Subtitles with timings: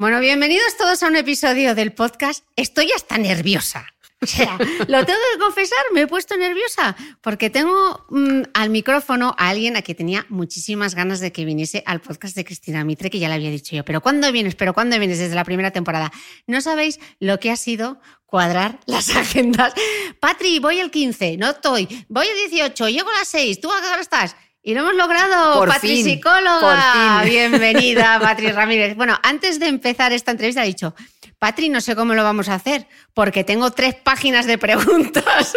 [0.00, 2.44] Bueno, bienvenidos todos a un episodio del podcast.
[2.54, 3.84] Estoy hasta nerviosa.
[4.22, 9.34] O sea, lo tengo que confesar, me he puesto nerviosa porque tengo mm, al micrófono
[9.36, 13.10] a alguien a quien tenía muchísimas ganas de que viniese al podcast de Cristina Mitre,
[13.10, 14.54] que ya le había dicho yo, pero ¿cuándo vienes?
[14.54, 15.18] ¿Pero cuándo vienes?
[15.18, 16.12] Desde la primera temporada.
[16.46, 19.74] No sabéis lo que ha sido cuadrar las agendas.
[20.20, 21.88] Patri, voy el 15, no estoy.
[22.08, 24.36] Voy el 18, llego a las 6, ¿tú a qué hora estás?
[24.68, 26.60] Y lo hemos logrado, Por Patri fin, psicóloga.
[26.60, 27.30] por fin.
[27.32, 28.94] Bienvenida, Patri Ramírez.
[28.96, 30.94] Bueno, antes de empezar esta entrevista, he dicho,
[31.38, 35.54] Patri, no sé cómo lo vamos a hacer, porque tengo tres páginas de preguntas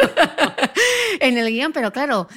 [1.20, 2.30] en el guion, pero claro,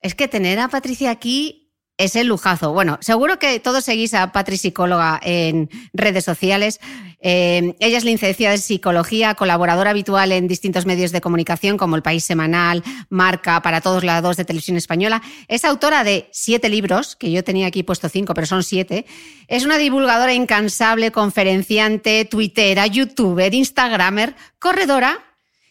[0.00, 1.65] es que tener a Patricia aquí
[1.98, 2.72] es el lujazo.
[2.72, 6.80] Bueno, seguro que todos seguís a Patri Psicóloga en redes sociales.
[7.20, 12.02] Eh, ella es licenciada en psicología, colaboradora habitual en distintos medios de comunicación como El
[12.02, 15.22] País Semanal, Marca, para todos lados de televisión española.
[15.48, 19.06] Es autora de siete libros, que yo tenía aquí puesto cinco, pero son siete.
[19.48, 25.22] Es una divulgadora incansable, conferenciante, tuitera, youtuber, instagramer, corredora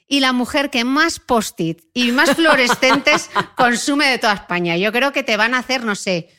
[0.07, 4.77] y la mujer que más post-it y más fluorescentes consume de toda España.
[4.77, 6.29] Yo creo que te van a hacer, no sé,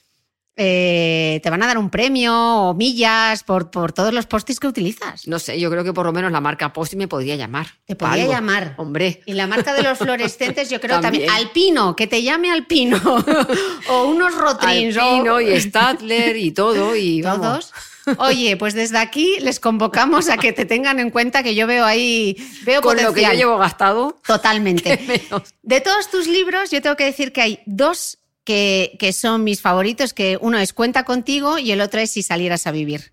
[0.58, 4.66] eh, te van a dar un premio o millas por, por todos los post-its que
[4.66, 5.26] utilizas.
[5.28, 7.66] No sé, yo creo que por lo menos la marca Post me podría llamar.
[7.84, 8.32] Te podría Algo.
[8.32, 8.74] llamar.
[8.78, 9.20] Hombre.
[9.26, 11.26] Y la marca de los fluorescentes, yo creo también.
[11.26, 11.46] También.
[11.48, 12.96] Alpino, que te llame Alpino.
[13.90, 14.96] o unos Rotrins.
[14.96, 16.96] o- Alpino y Stadler y todo.
[16.96, 17.72] Y vamos.
[18.18, 21.84] Oye, pues desde aquí les convocamos a que te tengan en cuenta que yo veo
[21.84, 24.20] ahí, veo Con lo que yo llevo gastado.
[24.26, 24.96] Totalmente.
[25.06, 25.54] menos.
[25.62, 29.60] De todos tus libros, yo tengo que decir que hay dos que, que son mis
[29.60, 33.12] favoritos, que uno es Cuenta contigo y el otro es Si salieras a vivir.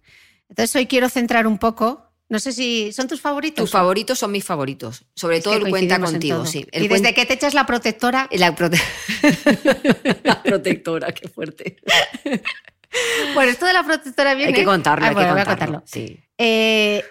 [0.49, 3.63] Entonces hoy quiero centrar un poco, no sé si son tus favoritos.
[3.63, 5.05] Tus favoritos son mis favoritos.
[5.15, 6.67] Sobre Es todo el cuenta contigo, sí.
[6.71, 8.79] Y desde cuen- que te echas la protectora, La, prote-
[10.23, 11.77] La protectora, qué fuerte.
[13.33, 14.49] bueno, esto de la protectora viene...
[14.49, 15.79] Hay que contarlo, Ah, hay bueno, que voy a contarlo.
[15.81, 15.87] contarlo.
[15.91, 16.19] Sí.
[16.37, 17.03] Eh,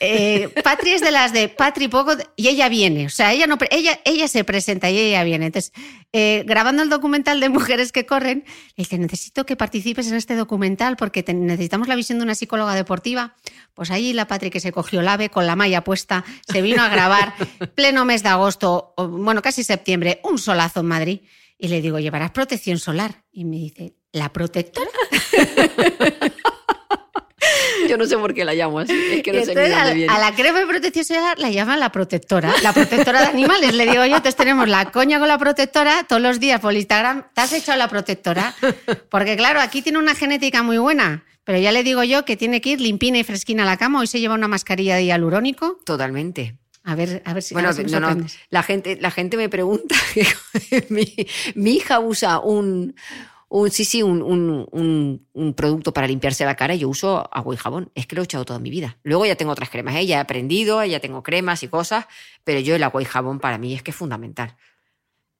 [0.00, 3.58] eh, Patri es de las de Patri poco y ella viene, o sea, ella no,
[3.72, 5.46] ella, ella se presenta y ella viene.
[5.46, 5.72] Entonces,
[6.12, 8.44] eh, grabando el documental de mujeres que corren,
[8.76, 12.36] le dice necesito que participes en este documental porque te- necesitamos la visión de una
[12.36, 13.34] psicóloga deportiva.
[13.74, 16.82] Pues ahí la Patri que se cogió el ave con la malla puesta, se vino
[16.82, 17.34] a grabar
[17.74, 21.20] pleno mes de agosto, bueno, casi septiembre, un solazo en Madrid.
[21.58, 23.24] Y le digo, ¿llevarás protección solar?
[23.32, 24.90] Y me dice, ¿la protectora?
[27.88, 28.92] Yo no sé por qué la llamo así.
[28.92, 30.12] Es que no sé ni dónde a, viene.
[30.12, 33.72] a la crema de protección solar la llaman la protectora, la protectora de animales.
[33.74, 37.24] Le digo yo, entonces tenemos la coña con la protectora todos los días por Instagram.
[37.34, 38.54] ¿Te has hecho la protectora?
[39.08, 42.60] Porque claro, aquí tiene una genética muy buena, Pero ya le digo yo que tiene
[42.60, 44.00] que ir limpina y fresquina a la cama.
[44.00, 45.78] Hoy se lleva una mascarilla de hialurónico.
[45.86, 46.56] Totalmente.
[46.84, 48.38] A ver, a ver si, a Bueno, ver si me no, no, sorprendes.
[48.50, 49.94] la gente, la gente me pregunta,
[50.88, 51.14] mi,
[51.54, 52.94] mi hija usa un,
[53.50, 57.56] un sí, sí, un, un- un- producto para limpiarse la cara yo uso agua y
[57.56, 57.90] jabón.
[57.94, 58.98] Es que lo he echado toda mi vida.
[59.02, 60.06] Luego ya tengo otras cremas, ¿eh?
[60.06, 62.06] ya he aprendido, ya tengo cremas y cosas,
[62.44, 64.56] pero yo el agua y jabón para mí es que es fundamental.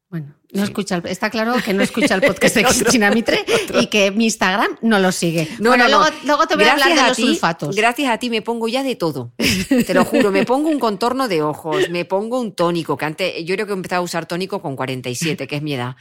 [0.09, 0.71] Bueno, no Sí.
[0.71, 3.45] escucha está claro que no escucha el podcast de Cristina Mitre
[3.81, 5.47] y que mi Instagram no lo sigue.
[5.59, 5.99] No, bueno, no, no.
[5.99, 7.77] luego, luego te voy a hablar de los ti, sulfatos.
[7.77, 9.33] Gracias a ti me pongo ya de todo.
[9.87, 13.45] Te lo juro, me pongo un contorno de ojos, me pongo un tónico, que antes
[13.45, 15.97] yo creo que he empezado a usar tónico con 47, que es mi edad.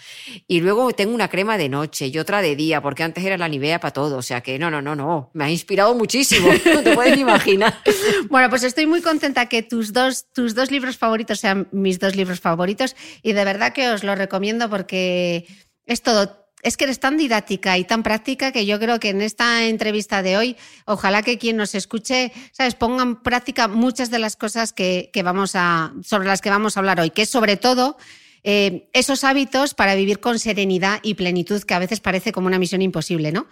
[0.48, 3.50] Y luego tengo una crema de noche y otra de día, porque antes era la
[3.50, 4.18] Nivea para todo.
[4.18, 5.30] O sea que no, no, no, no.
[5.34, 6.48] Me ha inspirado muchísimo.
[6.78, 7.82] No te puedes imaginar.
[8.30, 12.16] Bueno, pues estoy muy contenta que tus dos, tus dos libros favoritos sean mis dos
[12.16, 14.37] libros favoritos y de verdad que os lo recomiendo
[14.70, 15.48] porque
[15.86, 16.46] es todo.
[16.64, 20.24] Es que eres tan didáctica y tan práctica que yo creo que en esta entrevista
[20.24, 24.74] de hoy, ojalá que quien nos escuche, sabes, ponga en práctica muchas de las cosas
[24.74, 27.96] que, vamos a, sobre las que vamos a hablar hoy, que es sobre todo
[28.44, 32.60] eh, esos hábitos para vivir con serenidad y plenitud, que a veces parece como una
[32.60, 33.48] misión imposible, ¿no?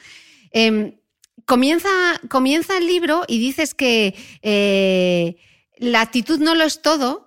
[0.51, 0.95] Em,
[1.45, 1.89] comienza,
[2.29, 5.35] comienza el libro y dices que eh,
[5.77, 7.24] la actitud no lo es todo.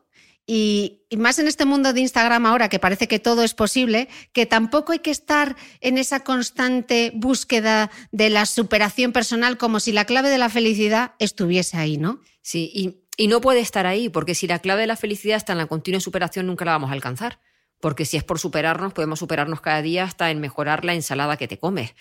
[0.51, 4.47] Y, más en este mundo de Instagram ahora que parece que todo es posible, que
[4.47, 10.07] tampoco hay que estar en esa constante búsqueda de la superación personal como si la
[10.07, 12.23] clave de la felicidad estuviese ahí, ¿no?
[12.41, 15.53] Sí, y, y no puede estar ahí, porque si la clave de la felicidad está
[15.53, 17.41] en la continua superación, nunca la vamos a alcanzar.
[17.79, 21.47] Porque si es por superarnos, podemos superarnos cada día hasta en mejorar la ensalada que
[21.47, 21.95] te comes.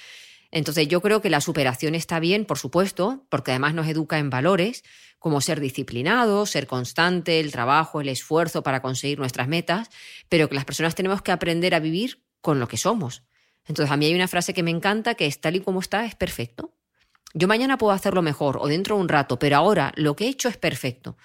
[0.52, 4.30] Entonces yo creo que la superación está bien, por supuesto, porque además nos educa en
[4.30, 4.84] valores,
[5.20, 9.90] como ser disciplinado, ser constante, el trabajo, el esfuerzo para conseguir nuestras metas,
[10.30, 13.24] pero que las personas tenemos que aprender a vivir con lo que somos.
[13.66, 16.06] Entonces a mí hay una frase que me encanta, que es tal y como está,
[16.06, 16.74] es perfecto.
[17.34, 20.30] Yo mañana puedo hacerlo mejor o dentro de un rato, pero ahora lo que he
[20.30, 21.18] hecho es perfecto.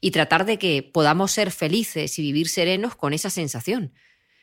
[0.00, 3.94] Y tratar de que podamos ser felices y vivir serenos con esa sensación.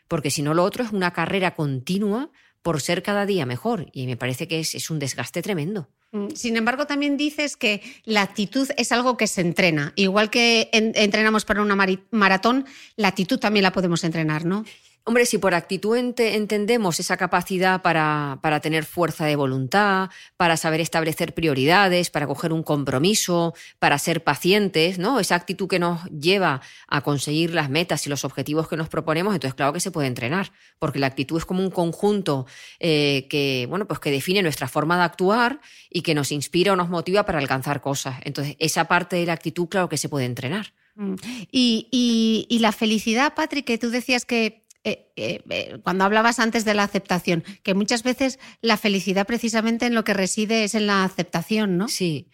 [0.07, 2.31] Porque si no, lo otro es una carrera continua
[2.63, 3.88] por ser cada día mejor.
[3.94, 5.89] Y me parece que es, es un desgaste tremendo.
[6.12, 9.94] Mm, Sin embargo, también dices que la actitud es algo que se entrena.
[9.95, 11.75] Igual que en- entrenamos para una
[12.12, 12.65] maratón,
[12.95, 14.63] la actitud también la podemos entrenar, ¿no?
[15.05, 20.55] Hombre, si por actitud ente- entendemos esa capacidad para, para tener fuerza de voluntad, para
[20.55, 25.19] saber establecer prioridades, para coger un compromiso, para ser pacientes, ¿no?
[25.19, 29.33] Esa actitud que nos lleva a conseguir las metas y los objetivos que nos proponemos,
[29.35, 32.45] entonces claro que se puede entrenar, porque la actitud es como un conjunto
[32.79, 35.59] eh, que, bueno, pues que define nuestra forma de actuar
[35.89, 38.15] y que nos inspira o nos motiva para alcanzar cosas.
[38.23, 40.73] Entonces, esa parte de la actitud, claro que se puede entrenar.
[40.95, 41.15] Mm.
[41.51, 46.39] Y, y- y la felicidad, Patrick, que tú decías que eh, eh, eh, cuando hablabas
[46.39, 50.75] antes de la aceptación, que muchas veces la felicidad precisamente en lo que reside es
[50.75, 51.88] en la aceptación, ¿no?
[51.88, 52.30] Sí.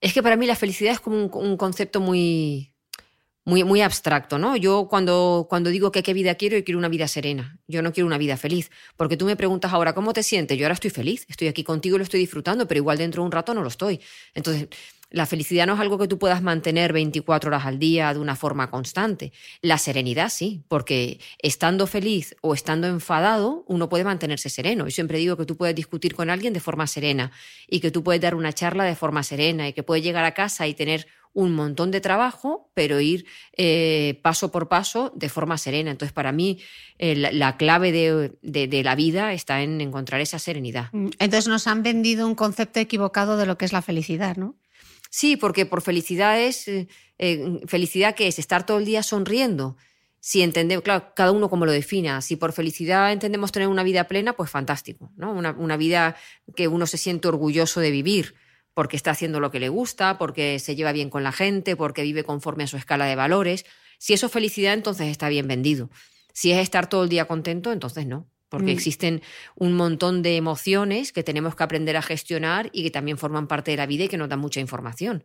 [0.00, 2.74] Es que para mí la felicidad es como un, concepto muy,
[3.46, 4.56] muy, muy abstracto, ¿no?
[4.56, 7.58] Yo cuando, cuando digo que qué vida quiero, yo quiero una vida serena.
[7.66, 8.70] Yo no quiero una vida feliz.
[8.96, 10.58] Porque tú me preguntas ahora, ¿cómo te sientes?
[10.58, 13.26] Yo ahora estoy feliz, estoy aquí contigo y lo estoy disfrutando, pero igual dentro de
[13.26, 14.00] un rato no lo estoy.
[14.34, 14.68] Entonces,
[15.12, 18.34] la felicidad no es algo que tú puedas mantener 24 horas al día de una
[18.34, 19.32] forma constante.
[19.60, 24.84] La serenidad sí, porque estando feliz o estando enfadado, uno puede mantenerse sereno.
[24.86, 27.30] Yo siempre digo que tú puedes discutir con alguien de forma serena
[27.68, 30.32] y que tú puedes dar una charla de forma serena y que puedes llegar a
[30.34, 33.24] casa y tener un montón de trabajo, pero ir
[33.56, 35.90] eh, paso por paso de forma serena.
[35.90, 36.58] Entonces, para mí,
[36.98, 40.88] la, la clave de, de- de la vida está en encontrar esa serenidad.
[40.92, 44.56] Mm, Entonces nos han vendido un concepto equivocado de lo que es la felicidad, ¿no?
[45.14, 46.66] Sí, porque por felicidad es.
[46.68, 46.88] eh,
[47.18, 49.76] eh, felicidad que es estar todo el día sonriendo.
[50.20, 52.22] Si entendemos, claro, cada uno como lo defina.
[52.22, 55.32] Si por felicidad entendemos tener una vida plena, pues fantástico, ¿no?
[55.32, 56.16] Una, una vida
[56.56, 58.34] que uno se siente orgulloso de vivir,
[58.72, 62.02] porque está haciendo lo que le gusta, porque se lleva bien con la gente, porque
[62.02, 63.66] vive conforme a su escala de valores.
[63.98, 65.90] Si eso es felicidad, entonces está bien vendido.
[66.32, 68.31] Si es estar todo el día contento, entonces no.
[68.52, 68.76] Porque Mm.
[68.76, 69.22] existen
[69.56, 73.70] un montón de emociones que tenemos que aprender a gestionar y que también forman parte
[73.70, 75.24] de la vida y que nos dan mucha información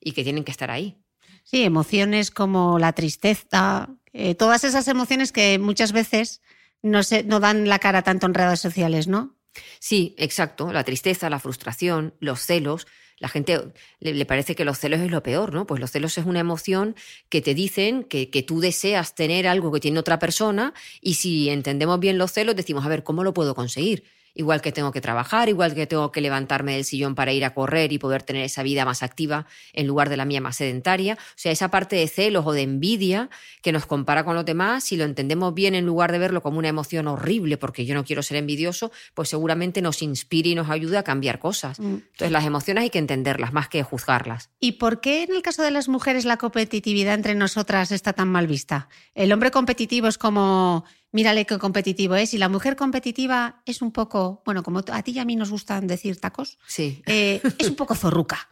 [0.00, 0.96] y que tienen que estar ahí.
[1.44, 6.40] Sí, emociones como la tristeza, eh, todas esas emociones que muchas veces
[6.82, 9.36] no, se, no dan la cara tanto en redes sociales, ¿no?
[9.78, 10.72] Sí, exacto.
[10.72, 12.88] La tristeza, la frustración, los celos.
[13.18, 15.66] La gente le, parece que los celos es lo peor, ¿no?
[15.66, 16.94] Pues los celos es una emoción
[17.28, 21.48] que te dicen que, que tú deseas tener algo que tiene otra persona y si
[21.48, 24.04] entendemos bien los celos decimos, a ver, ¿cómo lo puedo conseguir?
[24.36, 27.54] Igual que tengo que trabajar, igual que tengo que levantarme del sillón para ir a
[27.54, 31.14] correr y poder tener esa vida más activa en lugar de la mía más sedentaria.
[31.14, 33.30] O sea, esa parte de celos o de envidia
[33.62, 36.58] que nos compara con los demás, si lo entendemos bien en lugar de verlo como
[36.58, 40.68] una emoción horrible porque yo no quiero ser envidioso, pues seguramente nos inspira y nos
[40.68, 41.80] ayuda a cambiar cosas.
[41.80, 41.94] Mm.
[41.94, 44.50] Entonces las emociones hay que entenderlas más que juzgarlas.
[44.60, 48.28] ¿Y por qué en el caso de las mujeres la competitividad entre nosotras está tan
[48.28, 48.88] mal vista?
[49.14, 50.84] El hombre competitivo es como
[51.16, 52.34] mírale qué competitivo es.
[52.34, 55.50] Y la mujer competitiva es un poco, bueno, como a ti y a mí nos
[55.50, 57.02] gustan decir tacos, sí.
[57.06, 58.46] Eh, es un poco zorruca,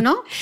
[0.00, 0.22] ¿no?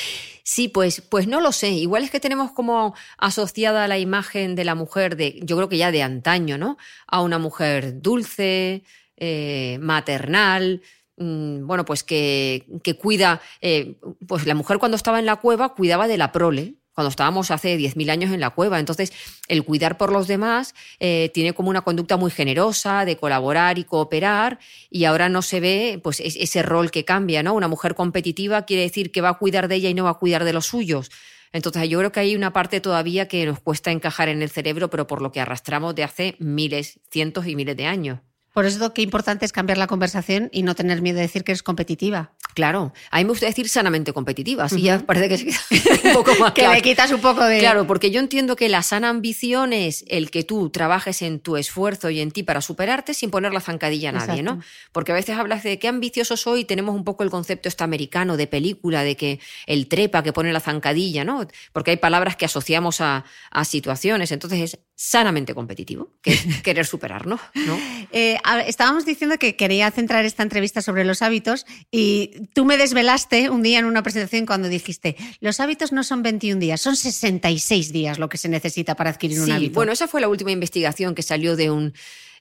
[0.50, 1.68] Sí, pues, pues no lo sé.
[1.72, 5.76] Igual es que tenemos como asociada la imagen de la mujer de, yo creo que
[5.76, 6.78] ya de antaño, ¿no?
[7.06, 8.82] A una mujer dulce,
[9.18, 10.80] eh, maternal,
[11.18, 15.74] mm, bueno, pues que, que cuida, eh, pues la mujer cuando estaba en la cueva
[15.74, 18.80] cuidaba de la prole, cuando estábamos hace 10.000 años en la cueva.
[18.80, 19.12] Entonces,
[19.46, 23.84] el cuidar por los demás eh, tiene como una conducta muy generosa de colaborar y
[23.84, 24.58] cooperar
[24.90, 27.54] y ahora no se ve pues ese rol que cambia, ¿no?
[27.54, 30.14] Una mujer competitiva quiere decir que va a cuidar de ella y no va a
[30.14, 31.12] cuidar de los suyos.
[31.52, 34.90] Entonces, yo creo que hay una parte todavía que nos cuesta encajar en el cerebro,
[34.90, 38.18] pero por lo que arrastramos de hace miles, cientos y miles de años.
[38.52, 41.52] Por eso qué importante es cambiar la conversación y no tener miedo de decir que
[41.52, 42.32] eres competitiva.
[42.58, 45.60] Claro, a mí me gusta decir sanamente competitiva, así ya parece que es
[46.06, 47.60] un poco más Que le quitas un poco de...
[47.60, 51.56] Claro, porque yo entiendo que la sana ambición es el que tú trabajes en tu
[51.56, 54.60] esfuerzo y en ti para superarte sin poner la zancadilla a nadie, ¿no?
[54.90, 57.84] Porque a veces hablas de qué ambicioso soy y tenemos un poco el concepto este
[57.84, 61.46] americano de película, de que el trepa que pone la zancadilla, ¿no?
[61.72, 66.84] Porque hay palabras que asociamos a, a situaciones, entonces es sanamente competitivo, que es querer
[66.84, 67.78] superarnos, ¿no?
[68.10, 68.36] Eh,
[68.66, 73.62] estábamos diciendo que quería centrar esta entrevista sobre los hábitos y tú me desvelaste un
[73.62, 78.18] día en una presentación cuando dijiste, los hábitos no son 21 días, son 66 días
[78.18, 79.74] lo que se necesita para adquirir un hábito.
[79.74, 81.94] Bueno, esa fue la última investigación que salió de un...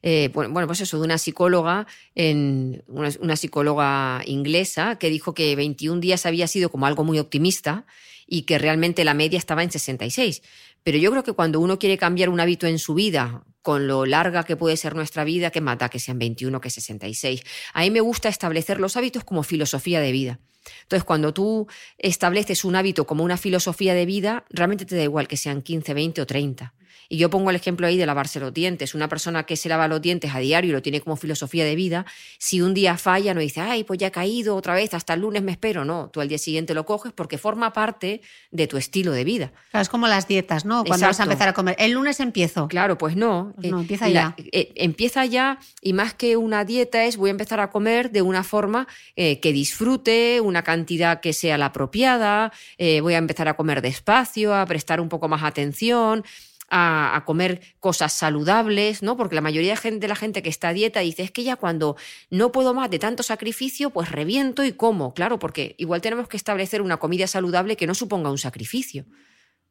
[0.04, 6.00] Eh, bueno, pues eso, de una psicóloga, en, una, psicóloga inglesa, que dijo que 21
[6.00, 7.86] días había sido como algo muy optimista
[8.28, 10.44] y que realmente la media estaba en 66.
[10.88, 14.06] Pero yo creo que cuando uno quiere cambiar un hábito en su vida, con lo
[14.06, 17.42] larga que puede ser nuestra vida, que mata que sean 21 que 66.
[17.74, 20.40] A mí me gusta establecer los hábitos como filosofía de vida.
[20.84, 21.68] Entonces, cuando tú
[21.98, 25.94] estableces un hábito como una filosofía de vida, realmente te da igual que sean 15,
[25.94, 26.74] 20 o 30.
[27.10, 28.96] Y yo pongo el ejemplo ahí de lavarse los dientes.
[28.96, 31.76] Una persona que se lava los dientes a diario y lo tiene como filosofía de
[31.76, 32.06] vida,
[32.38, 35.22] si un día falla, no dice, ay, pues ya he caído otra vez, hasta el
[35.22, 35.86] lunes me espero.
[35.86, 38.22] No, tú al día siguiente lo coges porque forma parte
[38.52, 39.52] de tu estilo de vida.
[39.72, 40.84] Claro, es como las dietas, ¿no?
[40.84, 41.76] Cuando vas a empezar a comer.
[41.80, 42.68] El lunes empiezo.
[42.68, 43.54] Claro, pues no.
[43.56, 44.36] Pues no, empieza ya.
[44.38, 48.22] Eh, empieza ya y más que una dieta es voy a empezar a comer de
[48.22, 53.48] una forma eh, que disfrute, una cantidad que sea la apropiada, eh, voy a empezar
[53.48, 56.24] a comer despacio, a prestar un poco más atención
[56.70, 59.16] a, comer cosas saludables, ¿no?
[59.18, 61.96] Porque la mayoría de, la gente que está a dieta dice, es que ya cuando
[62.30, 65.14] no puedo más de tanto sacrificio, pues reviento y como.
[65.14, 69.06] Claro, porque igual tenemos que establecer una comida saludable que no suponga un sacrificio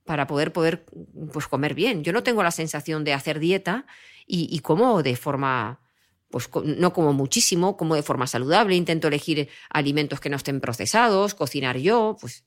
[0.05, 0.87] para poder, poder
[1.33, 2.03] pues, comer bien.
[2.05, 3.87] Yo no tengo la sensación de hacer dieta
[4.27, 5.81] y, y como de forma
[6.29, 11.35] pues no como muchísimo, como de forma saludable, intento elegir alimentos que no estén procesados,
[11.35, 12.45] cocinar yo, pues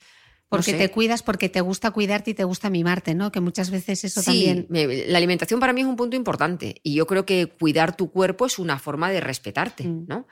[0.50, 3.32] porque te cuidas, porque te gusta cuidarte y te gusta mimarte, ¿no?
[3.32, 4.68] Que muchas veces eso también.
[4.70, 8.48] La alimentación para mí es un punto importante y yo creo que cuidar tu cuerpo
[8.48, 10.06] es una forma de respetarte, mm.
[10.08, 10.28] ¿no?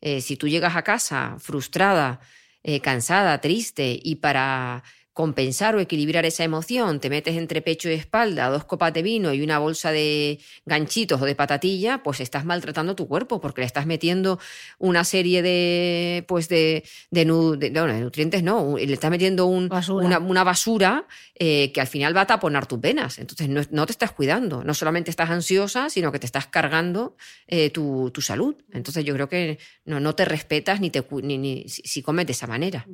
[0.00, 2.20] Eh, si tú llegas a casa frustrada,
[2.64, 7.92] eh, cansada, triste y para compensar o equilibrar esa emoción, te metes entre pecho y
[7.92, 12.46] espalda dos copas de vino y una bolsa de ganchitos o de patatilla, pues estás
[12.46, 14.38] maltratando tu cuerpo porque le estás metiendo
[14.78, 21.72] una serie de pues de, de, nutrientes, no, le estás metiendo un, Una, basura eh,
[21.72, 23.18] que al final va a taponar tus venas.
[23.18, 27.16] Entonces no, te estás cuidando, no solamente estás ansiosa, sino que te estás cargando
[27.46, 28.56] eh, tu, tu, salud.
[28.72, 32.32] Entonces yo creo que no, no te respetas ni, te, ni, ni si comes de
[32.32, 32.86] esa manera.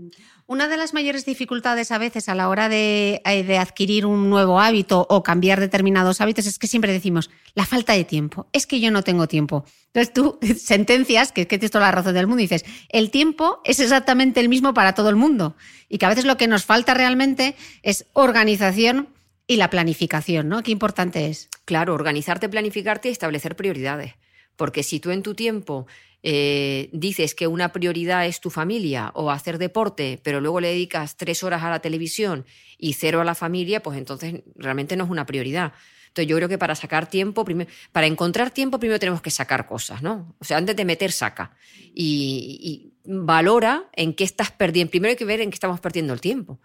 [0.47, 4.31] Una de las mayores dificultades a veces a la hora de, eh, de, adquirir un
[4.31, 8.49] nuevo hábito o cambiar determinados hábitos es que siempre decimos la falta de tiempo.
[8.53, 9.65] Es que yo no tengo tiempo.
[9.87, 13.61] Entonces tú sentencias, que, que tienes toda la razón del mundo, y dices, el tiempo
[13.65, 15.57] es exactamente el mismo para todo el mundo.
[15.89, 19.09] Y que a veces lo que nos falta realmente es organización
[19.47, 20.63] y la planificación, ¿no?
[20.63, 21.49] Qué importante es.
[21.65, 24.15] Claro, organizarte, planificarte y establecer prioridades.
[24.57, 25.87] Porque si tú en tu tiempo
[26.23, 31.17] eh, dices que una prioridad es tu familia o hacer deporte, pero luego le dedicas
[31.17, 32.45] tres horas a la televisión
[32.77, 35.73] y cero a la familia, pues entonces realmente no es una prioridad.
[36.09, 37.45] Entonces yo creo que para sacar tiempo,
[37.93, 40.35] para encontrar tiempo primero tenemos que sacar cosas, ¿no?
[40.41, 41.53] O sea, antes de meter, saca.
[41.95, 44.91] Y, y valora en qué estás perdiendo.
[44.91, 46.59] Primero hay que ver en qué estamos perdiendo el tiempo.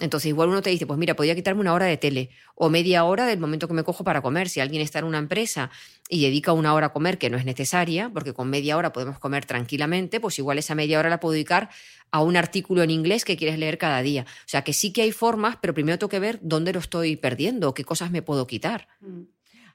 [0.00, 3.04] Entonces, igual uno te dice, pues mira, podría quitarme una hora de tele o media
[3.04, 4.48] hora del momento que me cojo para comer.
[4.48, 5.70] Si alguien está en una empresa
[6.08, 9.18] y dedica una hora a comer que no es necesaria, porque con media hora podemos
[9.18, 11.70] comer tranquilamente, pues igual esa media hora la puedo dedicar
[12.10, 14.26] a un artículo en inglés que quieres leer cada día.
[14.28, 17.16] O sea, que sí que hay formas, pero primero tengo que ver dónde lo estoy
[17.16, 18.88] perdiendo, qué cosas me puedo quitar.
[19.00, 19.22] Mm.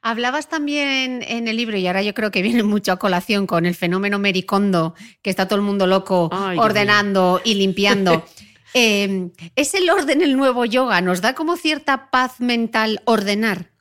[0.08, 3.66] Hablabas también en el libro, y ahora yo creo que viene mucho a colación con
[3.66, 8.24] el fenómeno mericondo, que está todo el mundo loco ordenando y limpiando.
[8.78, 11.00] Em, ¿Es el orden el nuevo yoga?
[11.00, 13.72] ¿Nos da como cierta paz mental ordenar?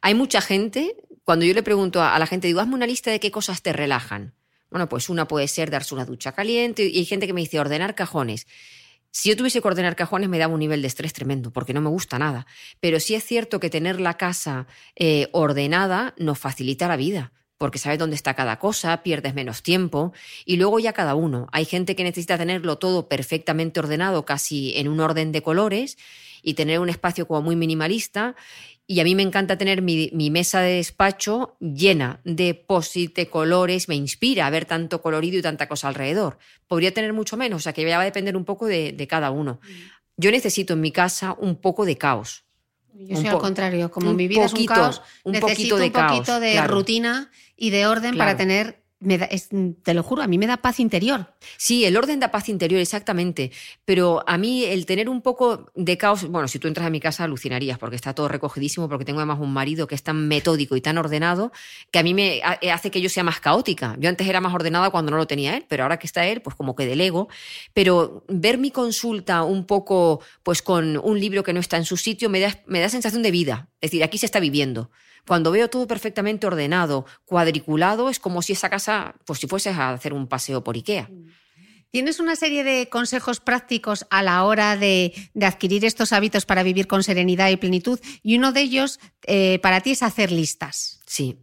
[0.00, 3.20] Hay mucha gente, cuando yo le pregunto a la gente, digo, hazme una lista de
[3.20, 4.34] qué cosas te relajan.
[4.70, 7.60] Bueno, pues una puede ser darse una ducha caliente y hay gente que me dice
[7.60, 8.48] ordenar cajones.
[9.12, 11.80] Si yo tuviese que ordenar cajones me daba un nivel de estrés tremendo, porque no
[11.80, 12.44] me gusta nada.
[12.80, 17.78] Pero sí es cierto que tener la casa eh, ordenada nos facilita la vida porque
[17.78, 20.12] sabes dónde está cada cosa, pierdes menos tiempo
[20.44, 21.48] y luego ya cada uno.
[21.52, 25.96] Hay gente que necesita tenerlo todo perfectamente ordenado, casi en un orden de colores
[26.42, 28.36] y tener un espacio como muy minimalista.
[28.86, 33.88] Y a mí me encanta tener mi, mesa de despacho llena de posit de colores,
[33.88, 36.38] me inspira a ver tanto colorido y tanta cosa alrededor.
[36.68, 39.30] Podría tener mucho menos, o sea que ya va a depender un poco de, cada
[39.30, 39.58] uno.
[39.62, 39.94] Mm.
[40.16, 42.43] Yo necesito en mi casa un poco de caos.
[42.96, 46.38] Yo soy al contrario, como mi vida es un caos, un necesito de un poquito
[46.40, 48.83] de rutina y de orden para tener
[49.82, 51.34] te lo juro, a mí me da paz interior.
[51.56, 53.52] Sí, el orden da paz interior, exactamente.
[53.84, 57.00] Pero a mí el tener un poco de caos, bueno, si tú entras a mi
[57.00, 60.76] casa alucinarías porque está todo recogidísimo, porque tengo además un marido que es tan metódico
[60.76, 61.52] y tan ordenado
[61.90, 63.96] que a mí me hace que yo sea más caótica.
[63.98, 66.40] Yo antes era más ordenada cuando no lo tenía él, pero ahora que está él,
[66.40, 67.28] pues como que delego.
[67.72, 71.96] Pero ver mi consulta un poco, pues con un libro que no está en su
[71.96, 73.68] sitio, me da, me da sensación de vida.
[73.84, 74.90] Es decir, aquí se está viviendo.
[75.26, 79.90] Cuando veo todo perfectamente ordenado, cuadriculado, es como si esa casa, pues si fueses a
[79.90, 81.10] hacer un paseo por Ikea.
[81.90, 86.86] Tienes una serie de consejos prácticos a la hora de, adquirir estos hábitos para vivir
[86.86, 91.00] con serenidad y plenitud y uno de ellos eh, para ti es hacer listas.
[91.06, 91.36] Sí,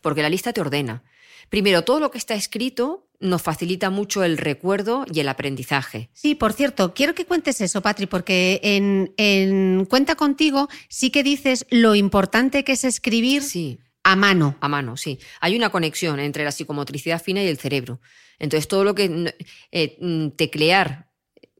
[0.00, 1.02] porque la lista te ordena.
[1.48, 6.08] Primero, todo lo que está escrito nos facilita mucho el recuerdo y el aprendizaje.
[6.14, 11.66] Sí, por cierto, quiero que cuentes eso, Patri, porque en, Cuenta contigo sí que dices
[11.70, 13.42] lo importante que es escribir
[14.02, 14.56] a mano.
[14.60, 15.18] A mano, sí.
[15.40, 18.00] Hay una conexión entre la psicomotricidad fina y el cerebro.
[18.38, 19.34] Entonces, todo lo que
[19.70, 21.10] eh, teclear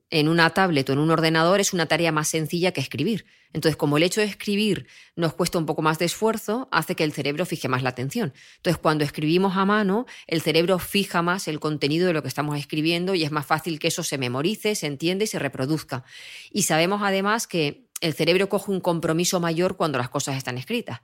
[0.08, 3.26] en una tablet o en un ordenador es una tarea más sencilla que escribir.
[3.52, 7.04] Entonces, como el hecho de escribir nos cuesta un poco más de esfuerzo, hace que
[7.04, 8.32] el cerebro fije más la atención.
[8.56, 12.58] Entonces, cuando escribimos a mano, el cerebro fija más el contenido de lo que estamos
[12.58, 16.04] escribiendo y es más fácil que eso se memorice, se entienda y se reproduzca.
[16.52, 21.00] Y sabemos además que el cerebro coge un compromiso mayor cuando las cosas están escritas.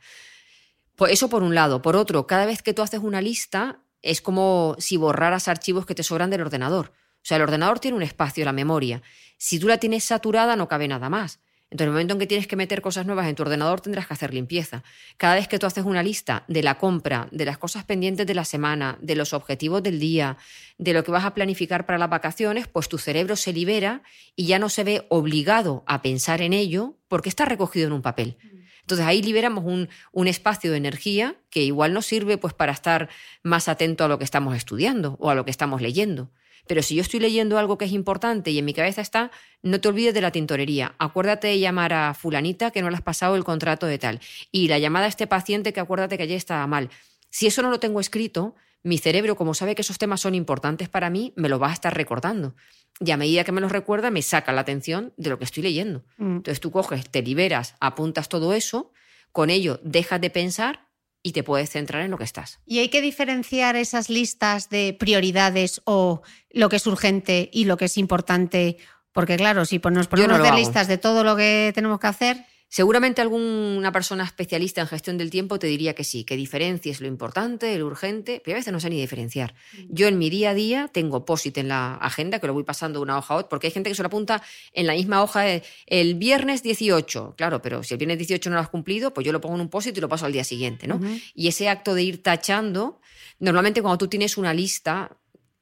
[0.94, 1.82] Pues eso por un lado.
[1.82, 5.94] Por otro, cada vez que tú haces una lista, es como si borraras archivos que
[5.94, 6.92] te sobran del ordenador.
[7.16, 9.02] O sea, el ordenador tiene un espacio, la memoria.
[9.36, 11.40] Si tú la tienes saturada, no cabe nada más.
[11.76, 14.06] Entonces, en el momento en que tienes que meter cosas nuevas en tu ordenador, tendrás
[14.06, 14.82] que hacer limpieza.
[15.18, 18.34] Cada vez que tú haces una lista de la compra, de las cosas pendientes de
[18.34, 20.38] la semana, de los objetivos del día,
[20.78, 24.02] de lo que vas a planificar para las vacaciones, pues tu cerebro se libera
[24.34, 28.00] y ya no se ve obligado a pensar en ello porque está recogido en un
[28.00, 28.38] papel.
[28.80, 33.10] Entonces ahí liberamos un, un, espacio de energía que igual nos sirve pues para estar
[33.42, 36.30] más atento a lo que estamos estudiando o a lo que estamos leyendo.
[36.66, 39.30] Pero si yo estoy leyendo algo que es importante y en mi cabeza está,
[39.62, 40.94] no te olvides de la tintorería.
[40.98, 44.20] Acuérdate de llamar a fulanita que no le has pasado el contrato de tal.
[44.50, 46.90] Y la llamada a este paciente que acuérdate que ayer estaba mal.
[47.30, 50.88] Si eso no lo tengo escrito, mi cerebro, como sabe que esos temas son importantes
[50.88, 52.54] para mí, me lo va a estar recordando.
[53.00, 55.62] Y a medida que me los recuerda, me saca la atención de lo que estoy
[55.64, 56.04] leyendo.
[56.18, 56.36] Mm.
[56.36, 58.92] Entonces tú coges, te liberas, apuntas todo eso,
[59.32, 60.85] con ello dejas de pensar
[61.26, 62.60] y te puedes centrar en lo que estás.
[62.66, 67.76] Y hay que diferenciar esas listas de prioridades o lo que es urgente y lo
[67.76, 68.76] que es importante,
[69.10, 72.46] porque claro, si nos ponemos a hacer listas de todo lo que tenemos que hacer,
[72.68, 77.06] Seguramente alguna persona especialista en gestión del tiempo te diría que sí, que diferencies lo
[77.06, 79.54] importante, lo urgente, pero a veces no sé ni diferenciar.
[79.54, 79.82] Mm.
[79.88, 82.98] Yo en mi día a día tengo POSIT en la agenda, que lo voy pasando
[82.98, 85.22] de una hoja a otra, porque hay gente que se lo apunta en la misma
[85.22, 85.44] hoja
[85.86, 87.34] el viernes 18.
[87.36, 89.60] Claro, pero si el viernes 18 no lo has cumplido, pues yo lo pongo en
[89.62, 91.00] un POSIT y lo paso al día siguiente, ¿no?
[91.34, 93.00] Y ese acto de ir tachando,
[93.38, 95.16] normalmente cuando tú tienes una lista,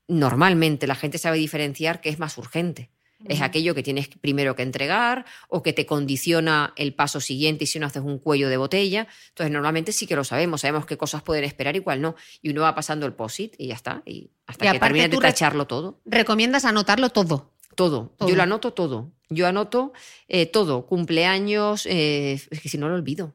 [0.09, 2.94] normalmente la gente sabe diferenciar que es más urgente.
[3.29, 7.67] Es aquello que tienes primero que entregar o que te condiciona el paso siguiente y
[7.67, 9.07] si no haces un cuello de botella.
[9.31, 12.17] Entonces, normalmente sí que lo sabemos, sabemos qué cosas pueden esperar y cuál no.
[12.43, 14.03] Y uno va pasando el POSIT y ya está.
[14.05, 16.01] Y hasta que termine de tacharlo todo.
[16.05, 17.51] ¿Recomiendas anotarlo todo?
[17.75, 18.15] Todo.
[18.21, 19.11] Yo lo anoto todo.
[19.31, 19.93] Yo anoto
[20.29, 20.87] eh, todo.
[20.87, 23.35] Cumpleaños, eh, es que si no lo olvido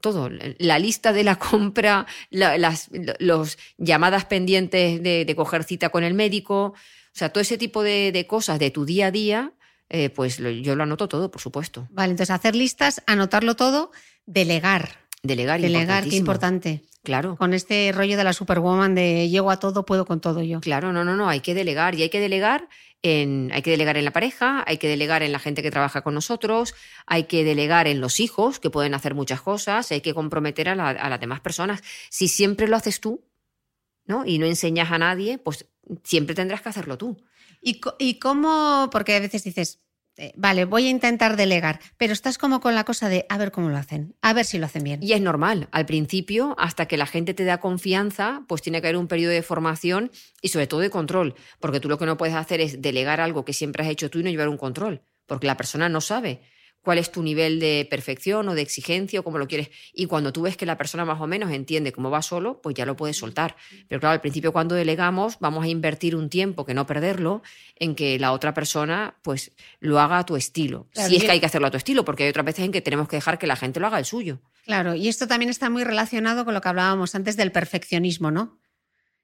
[0.00, 6.04] todo, la lista de la compra, las los llamadas pendientes de, de, coger cita con
[6.04, 6.74] el médico,
[7.18, 9.52] sea, todo ese tipo de, cosas de tu día a día
[9.90, 11.88] eh, pues lo- yo lo anoto todo, por supuesto.
[11.90, 13.90] Vale, entonces hacer listas, anotarlo todo,
[14.26, 15.06] delegar.
[15.22, 16.82] Delegar, Delegar, qué importante.
[17.02, 17.36] Claro.
[17.36, 20.60] Con este rollo de la superwoman de llego a todo, puedo con todo yo.
[20.60, 22.68] Claro, no, no, no, hay que delegar y hay que delegar
[23.02, 26.02] en, hay que delegar en la pareja, hay que delegar en la gente que trabaja
[26.02, 26.74] con nosotros,
[27.06, 30.74] hay que delegar en los hijos que pueden hacer muchas cosas, hay que comprometer a,
[30.74, 31.82] la- a las demás personas.
[32.10, 33.24] Si siempre lo haces tú,
[34.04, 34.26] ¿no?
[34.26, 35.66] Y no enseñas a nadie, pues
[36.04, 37.16] siempre tendrás que hacerlo tú.
[37.60, 38.88] ¿Y, cómo?
[38.90, 39.80] Porque a veces dices,
[40.16, 43.50] eh, vale, voy a intentar delegar, pero estás como con la cosa de a ver
[43.50, 45.02] cómo lo hacen, a ver si lo hacen bien.
[45.02, 48.88] Y es normal, al principio, hasta que la gente te da confianza, pues tiene que
[48.88, 52.16] haber un periodo de formación y sobre todo de control, porque tú lo que no
[52.16, 55.02] puedes hacer es delegar algo que siempre has hecho tú y no llevar un control,
[55.26, 56.42] porque la persona no sabe
[56.82, 59.70] cuál es tu nivel de perfección o de exigencia o cómo lo quieres.
[59.92, 62.74] Y cuando tú ves que la persona más o menos entiende cómo va solo, pues
[62.74, 63.56] ya lo puedes soltar.
[63.88, 67.42] Pero claro, al principio cuando delegamos vamos a invertir un tiempo, que no perderlo,
[67.76, 70.86] en que la otra persona pues lo haga a tu estilo.
[70.92, 72.72] Claro, si es que hay que hacerlo a tu estilo, porque hay otras veces en
[72.72, 74.40] que tenemos que dejar que la gente lo haga el suyo.
[74.64, 78.58] Claro, y esto también está muy relacionado con lo que hablábamos antes del perfeccionismo, ¿no?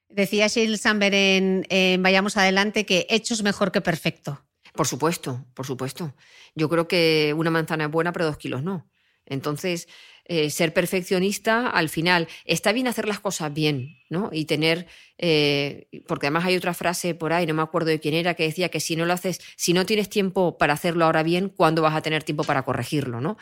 [0.09, 4.44] Decía Sheryl Sandberg en, en Vayamos Adelante que hecho es mejor que perfecto.
[4.75, 6.13] Por supuesto, por supuesto.
[6.53, 8.89] Yo creo que una manzana es buena, pero dos kilos no.
[9.25, 9.87] Entonces,
[10.25, 14.29] eh, ser perfeccionista, al final, está bien hacer las cosas bien, ¿no?
[14.31, 18.13] Y tener, eh, porque además hay otra frase por ahí, no me acuerdo de quién
[18.13, 21.23] era, que decía que si no lo haces, si no tienes tiempo para hacerlo ahora
[21.23, 23.37] bien, ¿cuándo vas a tener tiempo para corregirlo, no?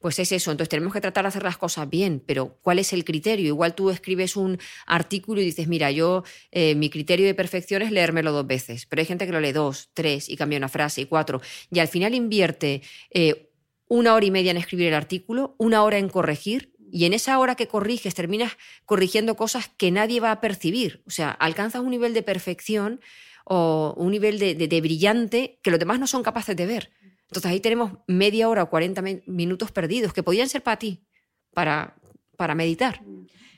[0.00, 2.92] Pues es eso, entonces tenemos que tratar de hacer las cosas bien, pero ¿cuál es
[2.92, 3.46] el criterio?
[3.48, 4.56] Igual tú escribes un
[4.86, 9.00] artículo y dices, mira, yo, eh, mi criterio de perfección es leérmelo dos veces, pero
[9.00, 11.40] hay gente que lo lee dos, tres y cambia una frase y cuatro,
[11.72, 13.50] y al final invierte eh,
[13.88, 17.36] una hora y media en escribir el artículo, una hora en corregir, y en esa
[17.40, 18.52] hora que corriges terminas
[18.86, 21.02] corrigiendo cosas que nadie va a percibir.
[21.06, 23.00] O sea, alcanzas un nivel de perfección
[23.44, 26.90] o un nivel de, de- de brillante que los demás no son capaces de ver.
[27.28, 31.04] Entonces ahí tenemos media hora o 40 mi- minutos perdidos que podían ser para ti,
[31.54, 31.94] para,
[32.36, 33.02] para meditar,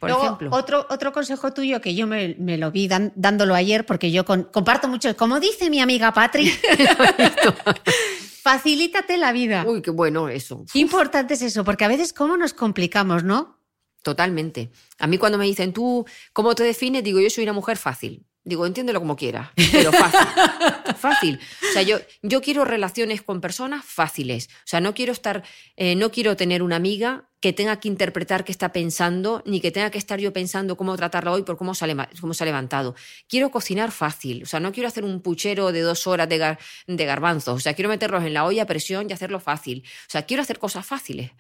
[0.00, 0.50] por Luego, ejemplo.
[0.52, 4.24] Otro, otro consejo tuyo que yo me, me lo vi dan- dándolo ayer porque yo
[4.24, 6.50] con- comparto mucho, como dice mi amiga Patri,
[8.42, 9.64] facilítate la vida.
[9.66, 10.64] Uy, qué bueno eso.
[10.72, 13.59] Qué importante es eso, porque a veces cómo nos complicamos, ¿no?
[14.02, 14.70] Totalmente.
[14.98, 17.04] A mí cuando me dicen, ¿tú cómo te defines?
[17.04, 18.24] Digo, yo soy una mujer fácil.
[18.42, 20.26] Digo, entiéndelo como quieras, pero fácil.
[20.96, 21.40] fácil.
[21.68, 24.48] O sea, yo, yo quiero relaciones con personas fáciles.
[24.50, 25.42] O sea, no quiero estar,
[25.76, 29.70] eh, no quiero tener una amiga que tenga que interpretar qué está pensando, ni que
[29.70, 32.94] tenga que estar yo pensando cómo tratarla hoy por cómo se cómo se ha levantado.
[33.29, 34.42] Quiero cocinar fácil.
[34.42, 37.57] O sea, no quiero hacer un puchero de dos horas de, gar- de garbanzos.
[37.57, 39.85] O sea, quiero meterlos en la olla a presión y hacerlo fácil.
[39.87, 41.31] O sea, quiero hacer cosas fáciles.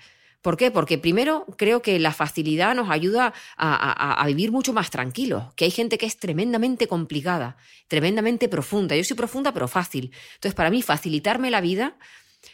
[0.42, 0.70] ¿Por qué?
[0.70, 5.52] Porque primero creo que la facilidad nos ayuda a, a- a vivir mucho más tranquilos,
[5.54, 7.56] que hay gente que es tremendamente complicada,
[7.88, 8.96] tremendamente profunda.
[8.96, 10.12] Yo soy profunda pero fácil.
[10.34, 11.96] Entonces, para mí, facilitarme la vida,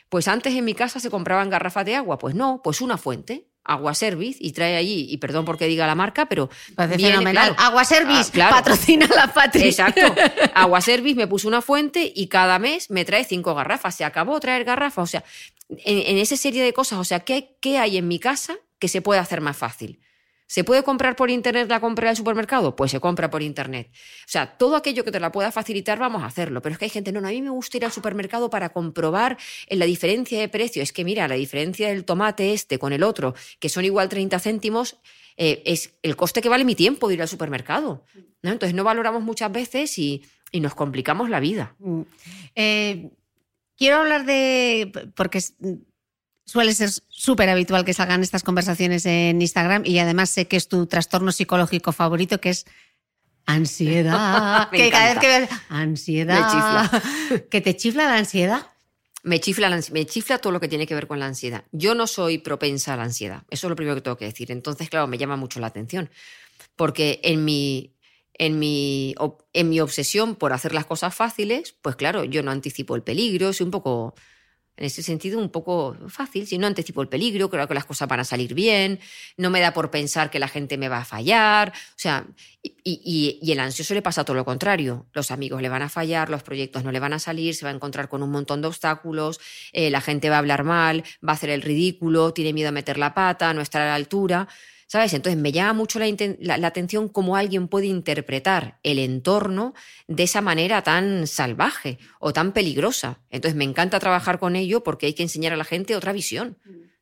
[0.09, 3.47] pues antes en mi casa se compraban garrafas de agua, pues no, pues una fuente,
[3.63, 7.55] agua service, y trae allí, y perdón porque diga la marca, pero Parece viene, fenomenal.
[7.55, 7.69] claro.
[7.69, 8.57] Agua Service, Ah, claro.
[8.57, 9.63] patrocina la Patri.
[9.65, 10.01] Exacto.
[10.55, 13.95] Agua Service me puso una fuente y cada mes me trae cinco garrafas.
[13.97, 15.03] Se acabó traer garrafas.
[15.03, 15.25] O sea,
[15.69, 19.03] en, esa serie de cosas, o sea, ¿qué, ¿qué hay en mi casa que se
[19.03, 20.01] puede hacer más fácil?
[20.49, 22.77] ¿Se puede comprar por internet la compra del supermercado?
[22.77, 23.91] Pues se compra por internet.
[23.93, 26.63] O sea, todo aquello que te la pueda facilitar, vamos a hacerlo.
[26.63, 28.69] Pero es que hay gente, no, no, a mí me gusta ir al supermercado para
[28.69, 30.85] comprobar en la diferencia de precio.
[30.85, 34.39] Es que mira, la diferencia del tomate este con el otro, que son igual 30
[34.39, 34.99] céntimos,
[35.37, 38.05] eh, es el coste que vale mi tiempo de ir al supermercado.
[38.43, 38.53] ¿no?
[38.53, 41.75] Entonces no valoramos muchas veces y, y nos complicamos la vida.
[41.81, 42.03] Mm.
[42.55, 43.11] Eh,
[43.77, 45.11] quiero hablar de.
[45.15, 45.41] porque
[46.45, 50.69] suele ser súper habitual que salgan estas conversaciones en Instagram y además sé que es
[50.69, 52.67] tu trastorno psicológico favorito, que es
[53.47, 54.69] ansiedad.
[54.73, 57.03] Me que cada vez que ves ansiedad.
[57.51, 58.67] que te chifla la ansiedad.
[59.23, 61.65] Me chifla, la me chifla todo lo que tiene que ver con la ansiedad.
[61.73, 63.43] Yo no soy propensa a la ansiedad.
[63.51, 64.53] Eso es lo primero que tengo que decir.
[64.53, 66.11] Entonces, claro, me llama mucho la atención.
[66.77, 67.96] Porque en mi,
[68.39, 69.15] en mi,
[69.53, 73.53] en mi obsesión por hacer las cosas fáciles, pues claro, yo no anticipo el peligro,
[73.53, 74.15] soy un poco,
[74.77, 76.47] en ese sentido, un poco fácil.
[76.47, 79.01] Si no anticipo el peligro, creo que las cosas van a salir bien,
[79.39, 81.73] no me da por pensar que la gente me va a fallar.
[81.75, 82.27] O sea,
[82.63, 85.07] y, y- y el ansioso le pasa todo lo contrario.
[85.15, 87.71] Los amigos le van a fallar, los proyectos no le van a salir, se va
[87.71, 89.41] a encontrar con un montón de obstáculos,
[89.73, 92.73] eh, la gente va a hablar mal, va a hacer el ridículo, tiene miedo a
[92.73, 94.47] meter la pata, no estar a la altura.
[94.89, 95.13] ¿Sabes?
[95.15, 96.07] Entonces me llama mucho la,
[96.39, 99.75] la- la atención cómo alguien puede interpretar el entorno
[100.07, 103.19] de esa manera tan salvaje o tan peligrosa.
[103.31, 106.57] Entonces me encanta trabajar con ello porque hay que enseñar a la gente otra visión.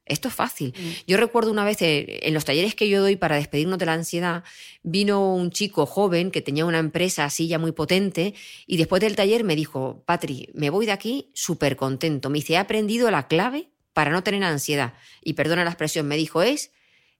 [0.07, 0.75] Esto es fácil.
[0.79, 0.91] Mm.
[1.07, 3.95] Yo recuerdo una vez eh, en los talleres que yo doy para despedirnos de la
[3.95, 4.45] ansiedad,
[4.83, 8.35] vino un chico joven que tenía una empresa así ya muy potente
[8.67, 12.29] y después del taller me dijo, Patri, me voy de aquí súper contento.
[12.31, 14.93] Me dice, he aprendido la clave para no tener ansiedad.
[15.23, 16.71] Y perdona la expresión, me dijo, es,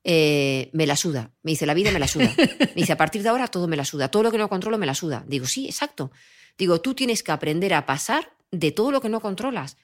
[0.05, 1.33] eh, me la suda.
[1.43, 2.33] Me dice, la vida me la suda.
[2.39, 4.11] Me dice, a partir de ahora todo me la suda.
[4.11, 5.25] Todo lo que no controlo me la suda.
[5.27, 6.13] Digo, sí, exacto.
[6.59, 9.77] Digo, tú tienes que aprender a pasar de todo lo que no controlas.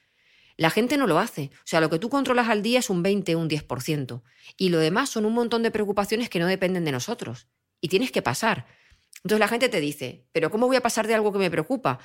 [0.57, 1.49] La gente no lo hace.
[1.55, 4.21] O sea, lo que tú controlas al día es un 20, un 10%.
[4.57, 7.47] Y lo demás son un montón de preocupaciones que no dependen de nosotros.
[7.81, 8.67] Y tienes que pasar.
[9.23, 11.99] Entonces la gente te dice, pero ¿cómo voy a pasar de algo que me preocupa?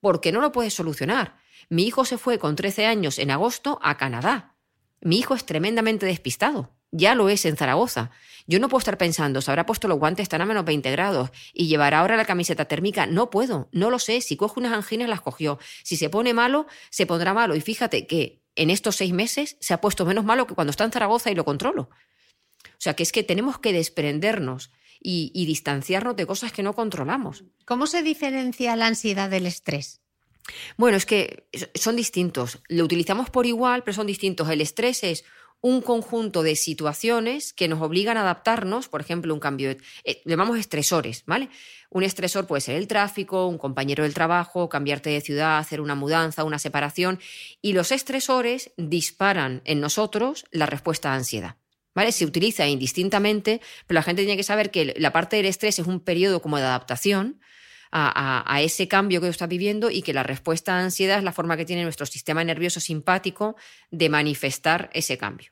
[0.00, 1.36] Porque no lo puedes solucionar.
[1.68, 4.56] Mi hijo se fue con 13 años en agosto a Canadá.
[5.00, 6.74] Mi hijo es tremendamente despistado.
[6.92, 8.10] Ya lo es en Zaragoza.
[8.46, 11.30] Yo no puedo estar pensando, se habrá puesto los guantes, están a menos 20 grados
[11.52, 13.06] y llevará ahora la camiseta térmica.
[13.06, 14.20] No puedo, no lo sé.
[14.20, 15.58] Si coge unas anginas, las cogió.
[15.84, 17.54] Si se pone malo, se pondrá malo.
[17.54, 20.84] Y fíjate que en estos seis meses se ha puesto menos malo que cuando está
[20.84, 21.82] en Zaragoza y lo controlo.
[21.82, 26.74] O sea, que es que tenemos que desprendernos y, y distanciarnos de cosas que no
[26.74, 27.44] controlamos.
[27.64, 30.00] ¿Cómo se diferencia la ansiedad del estrés?
[30.76, 32.58] Bueno, es que son distintos.
[32.68, 34.48] Lo utilizamos por igual, pero son distintos.
[34.48, 35.24] El estrés es
[35.62, 40.22] un conjunto de situaciones que nos obligan a adaptarnos, por ejemplo, un cambio, de, eh,
[40.24, 41.50] llamamos estresores, ¿vale?
[41.90, 45.94] Un estresor puede ser el tráfico, un compañero del trabajo, cambiarte de ciudad, hacer una
[45.94, 47.20] mudanza, una separación,
[47.60, 51.56] y los estresores disparan en nosotros la respuesta a ansiedad.
[51.92, 52.12] ¿Vale?
[52.12, 55.86] Se utiliza indistintamente, pero la gente tiene que saber que la parte del estrés es
[55.88, 57.40] un periodo como de adaptación,
[57.92, 61.56] a, ese cambio que está viviendo y que la respuesta a ansiedad es la forma
[61.56, 63.56] que tiene nuestro sistema nervioso simpático
[63.90, 65.50] de manifestar ese cambio.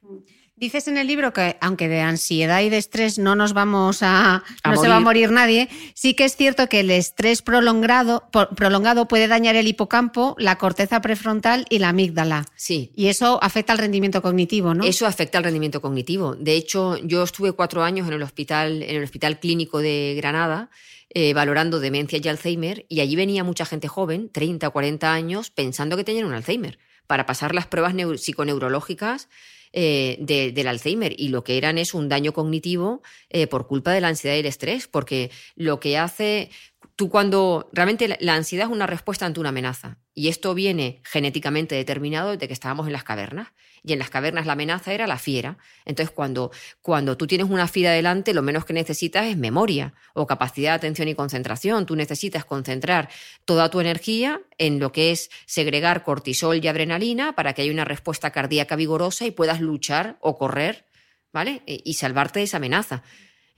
[0.58, 4.42] Dices en el libro que aunque de ansiedad y de estrés no nos vamos a,
[4.64, 9.06] no se va a morir nadie, sí que es cierto que el estrés prolongado, prolongado
[9.06, 12.44] puede dañar el hipocampo, la corteza prefrontal y la amígdala.
[12.56, 12.90] Sí.
[12.96, 14.82] Y eso afecta al rendimiento cognitivo, ¿no?
[14.82, 16.34] Eso afecta al rendimiento cognitivo.
[16.34, 20.70] De hecho, yo estuve cuatro años en el hospital, en el hospital clínico de Granada
[21.10, 25.50] eh, valorando demencia y Alzheimer y allí venía mucha gente joven, 30 o 40 años,
[25.50, 29.28] pensando que tenían un Alzheimer, para pasar las pruebas psiconeurológicas
[29.72, 31.14] eh, del Alzheimer.
[31.18, 34.40] Y lo que eran es un daño cognitivo eh, por culpa de la ansiedad y
[34.40, 36.50] el estrés, porque lo que hace,
[36.98, 41.76] tú cuando realmente la ansiedad es una respuesta ante una amenaza y esto viene genéticamente
[41.76, 43.52] determinado desde que estábamos en las cavernas
[43.84, 45.58] y en las cavernas la amenaza era la fiera.
[45.84, 46.50] Entonces, cuando,
[46.82, 50.76] cuando tú tienes una fiera delante, lo menos que necesitas es memoria o capacidad de
[50.76, 51.86] atención y concentración.
[51.86, 53.08] Tú necesitas concentrar
[53.44, 57.84] toda tu energía en lo que es segregar cortisol y adrenalina para que haya una
[57.84, 60.86] respuesta cardíaca vigorosa y puedas luchar o correr,
[61.32, 61.62] ¿vale?
[61.64, 63.04] Y salvarte de esa amenaza.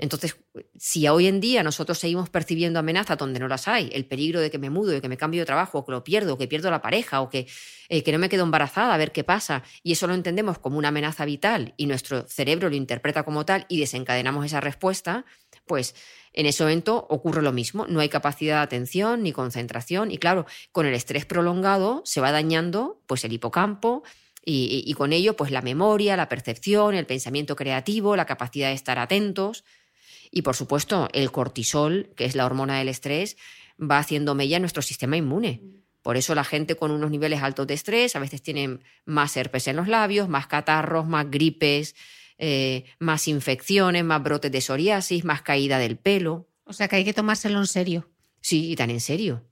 [0.01, 0.39] Entonces,
[0.79, 4.51] si hoy en día nosotros seguimos percibiendo amenazas donde no las hay, el peligro de
[4.51, 6.49] que me mudo, de que me cambio de trabajo, o que lo pierdo, o que
[6.49, 7.47] pierdo la pareja, o que,
[7.91, 10.79] eh, que no me quedo embarazada, a ver qué pasa, y eso lo entendemos como
[10.79, 15.27] una amenaza vital y nuestro cerebro lo interpreta como tal y desencadenamos esa respuesta,
[15.67, 15.95] pues
[16.33, 20.47] en ese momento ocurre lo mismo, no hay capacidad de atención ni concentración y claro,
[20.73, 24.03] con el estrés prolongado se va dañando pues el hipocampo,
[24.43, 28.75] y, y, con ello, pues la memoria, la percepción, el pensamiento creativo, la capacidad de
[28.75, 29.65] estar atentos.
[30.31, 33.37] Y por supuesto, el cortisol, que es la hormona del estrés,
[33.81, 35.63] va haciendo mella en nuestro sistema inmune.
[36.03, 39.69] Por eso la gente con unos niveles altos de estrés a veces tiene más herpes
[39.69, 41.95] en los labios, más catarros, más gripes,
[42.39, 46.49] eh, más infecciones, más brotes de psoriasis, más caída del pelo.
[46.65, 48.09] O sea que hay que tomárselo en serio.
[48.41, 49.45] Sí, y tan en serio.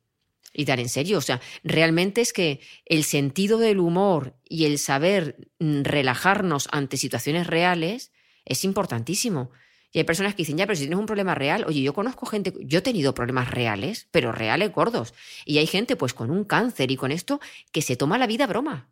[0.55, 1.19] Y tan en serio.
[1.19, 6.97] O sea, realmente es que el sentido del humor y el saber mm, relajarnos ante
[6.97, 8.13] situaciones reales
[8.47, 9.51] es importantísimo.
[9.91, 12.27] Y hay personas que dicen, ya, pero si tienes un problema real, oye, yo conozco
[12.27, 15.15] gente, yo he tenido problemas reales, pero reales gordos.
[15.47, 17.41] Y hay gente, pues, con un cáncer y con esto,
[17.73, 18.91] que se toma la vida broma,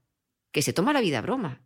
[0.52, 1.60] que se toma la vida broma.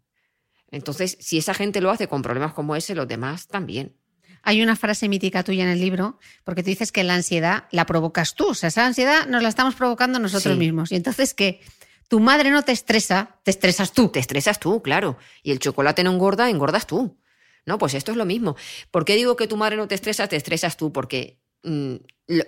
[0.72, 3.96] Entonces, si esa gente lo hace con problemas como ese, los demás también.
[4.42, 7.86] Hay una frase mítica tuya en el libro, porque tú dices que la ansiedad la
[7.86, 8.48] provocas tú.
[8.48, 10.90] O sea, esa ansiedad nos la estamos provocando nosotros mismos.
[10.90, 11.60] Y entonces que
[12.08, 14.08] tu madre no te estresa, te estresas tú.
[14.08, 15.18] Te estresas tú, claro.
[15.42, 17.19] Y el chocolate no engorda, engordas tú.
[17.70, 18.56] No, pues esto es lo mismo.
[18.90, 20.26] ¿Por qué digo que tu madre no te estresa?
[20.26, 21.94] Te estresas tú, porque mm,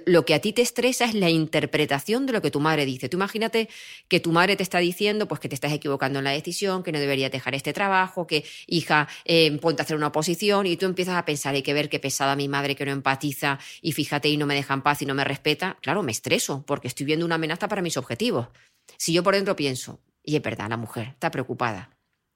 [0.06, 3.08] lo, que a ti te estresa es la interpretación de lo que tu madre dice.
[3.08, 3.68] Tú imagínate
[4.08, 6.90] que tu madre te está diciendo pues que te estás equivocando en la decisión, que
[6.90, 10.86] no deberías dejar este trabajo, que hija, eh, ponte a hacer una oposición y tú
[10.86, 14.28] empiezas a pensar, hay que ver qué pesada mi madre que no empatiza y fíjate
[14.28, 15.78] y no me deja en paz y no me respeta.
[15.82, 18.48] Claro, me estreso porque estoy viendo una amenaza para mis objetivos.
[18.96, 21.90] Si yo por dentro pienso, y es verdad, la mujer está preocupada,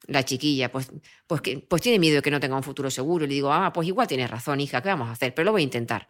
[0.09, 0.90] la chiquilla, pues,
[1.27, 3.25] pues, que, pues tiene miedo de que no tenga un futuro seguro.
[3.25, 5.35] Y le digo, ah, pues igual tienes razón, hija, ¿qué vamos a hacer?
[5.35, 6.09] Pero lo voy a intentar.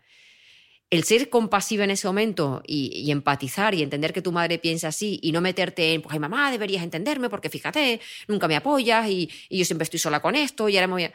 [0.88, 5.18] el ser compasiva en ese momento y, empatizar y entender que tu madre piensa así
[5.22, 9.28] y no meterte en, pues, ay, mamá, deberías entenderme porque fíjate, nunca me apoyas y,
[9.50, 11.12] yo siempre estoy sola con esto y ahora me voy a...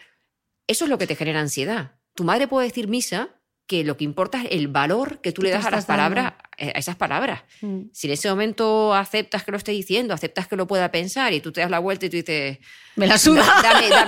[0.67, 1.95] Eso es lo que te genera ansiedad.
[2.15, 5.49] Tu madre puede decir misa que lo que importa es el valor que tú le
[5.49, 7.41] das a las palabras, esas palabras.
[7.61, 7.83] Mm.
[7.91, 11.39] Si en ese momento aceptas que lo esté diciendo, aceptas que lo pueda pensar y
[11.39, 12.59] tú te das la vuelta y tú dices,
[12.95, 13.43] me la suda,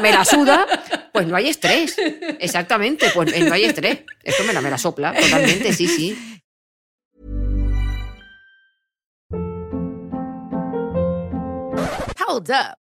[0.02, 0.66] me la suda,
[1.12, 1.96] pues no hay estrés.
[2.40, 4.00] Exactamente, pues eh, no hay estrés.
[4.24, 6.18] Esto me la, me la sopla totalmente, sí, sí.
[12.28, 12.83] Hold up.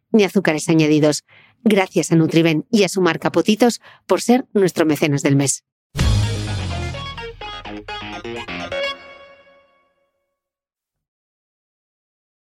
[0.11, 1.23] ni azúcares añadidos.
[1.63, 5.63] Gracias a Nutriben y a su marca Potitos por ser nuestro mecenas del mes.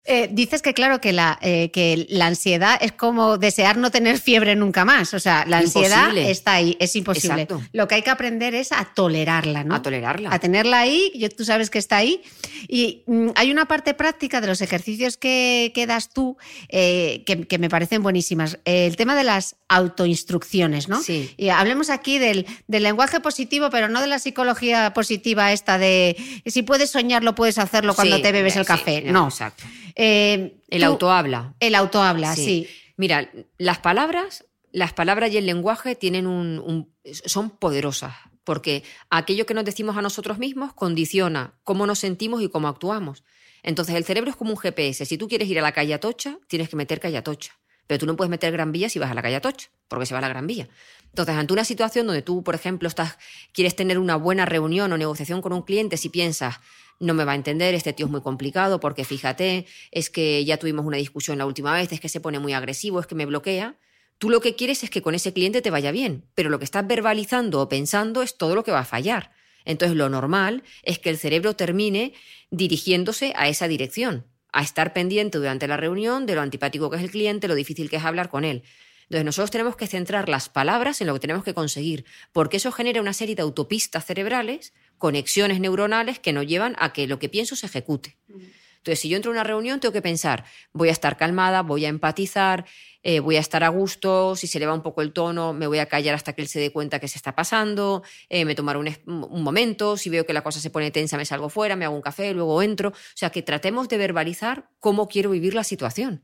[0.06, 4.18] Eh, dices que claro que la, eh, que la ansiedad es como desear no tener
[4.18, 5.14] fiebre nunca más.
[5.14, 7.48] O sea, la ansiedad está ahí, es imposible.
[7.72, 9.74] Lo que hay que aprender es a tolerarla, ¿no?
[9.74, 10.28] A tolerarla.
[10.30, 12.20] A tenerla ahí, tú sabes que está ahí.
[12.68, 16.36] Y mm, hay una parte práctica de los ejercicios que, que das tú
[16.68, 18.58] eh, que, me parecen buenísimas.
[18.66, 21.02] el tema de las autoinstrucciones, ¿no?
[21.02, 21.30] Sí.
[21.38, 26.16] Y hablemos aquí del, del, lenguaje positivo, pero no de la psicología positiva esta de
[26.44, 29.00] si puedes soñarlo, puedes hacerlo cuando te bebes el café.
[29.00, 29.64] no, exacto.
[29.94, 31.54] Eh, el auto habla.
[31.60, 32.68] El auto habla, sí.
[32.96, 36.92] Mira, las palabras, las palabras y el lenguaje tienen un,
[37.24, 42.48] son poderosas, porque aquello que nos decimos a nosotros mismos condiciona cómo nos sentimos y
[42.48, 43.24] cómo actuamos.
[43.62, 45.06] Entonces el cerebro es como un GPS.
[45.06, 47.52] Si tú quieres ir a la calle Atocha, tienes que meter calle Atocha.
[47.86, 50.14] Pero tú no puedes meter Gran Vía si vas a la calle Atocha, porque se
[50.14, 50.68] va a la Gran Vía.
[51.14, 53.18] Entonces, ante una situación donde tú, por ejemplo, estás,
[53.52, 56.56] quieres tener una buena reunión o negociación con un cliente, si piensas,
[56.98, 60.56] no me va a entender, este tío es muy complicado porque fíjate, es que ya
[60.56, 63.26] tuvimos una discusión la última vez, es que se pone muy agresivo, es que me
[63.26, 63.76] bloquea.
[64.18, 66.64] Tú lo que quieres es que con ese cliente te vaya bien, pero lo que
[66.64, 69.30] estás verbalizando o pensando es todo lo que va a fallar.
[69.64, 72.12] Entonces lo normal es que el cerebro termine
[72.50, 77.04] dirigiéndose a esa dirección, a estar pendiente durante la reunión de lo antipático que es
[77.04, 78.64] el cliente, lo difícil que es hablar con él.
[79.04, 82.72] Entonces nosotros tenemos que centrar las palabras en lo que tenemos que conseguir, porque eso
[82.72, 87.28] genera una serie de autopistas cerebrales conexiones neuronales que nos llevan a que lo que
[87.28, 88.16] pienso se ejecute.
[88.84, 91.86] Entonces, si yo entro a una reunión, tengo que pensar, voy a estar calmada, voy
[91.86, 92.66] a empatizar,
[93.02, 95.66] eh, voy a estar a gusto, si se le va un poco el tono, me
[95.66, 98.54] voy a callar hasta que él se dé cuenta que se está pasando, eh, me
[98.54, 101.76] tomaré un, un, momento, si veo que la cosa se pone tensa, me salgo fuera,
[101.76, 102.90] me hago un café, luego entro.
[102.90, 106.22] O sea, que tratemos de verbalizar cómo quiero vivir la situación,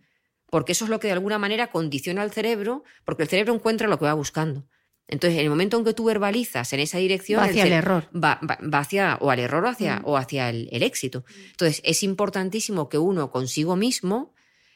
[0.50, 3.88] porque eso es lo que de alguna manera condiciona al cerebro, porque el cerebro encuentra
[3.88, 4.66] lo que va buscando.
[5.10, 7.40] Entonces, en el momento en que tú verbalizas en esa dirección...
[7.40, 8.08] Va hacia el, error.
[8.14, 8.38] Va,
[8.78, 10.02] hacia, o al error o hacia, mm.
[10.04, 11.24] o hacia el, éxito.
[11.50, 14.34] Entonces, es importantísimo que uno consigo mismo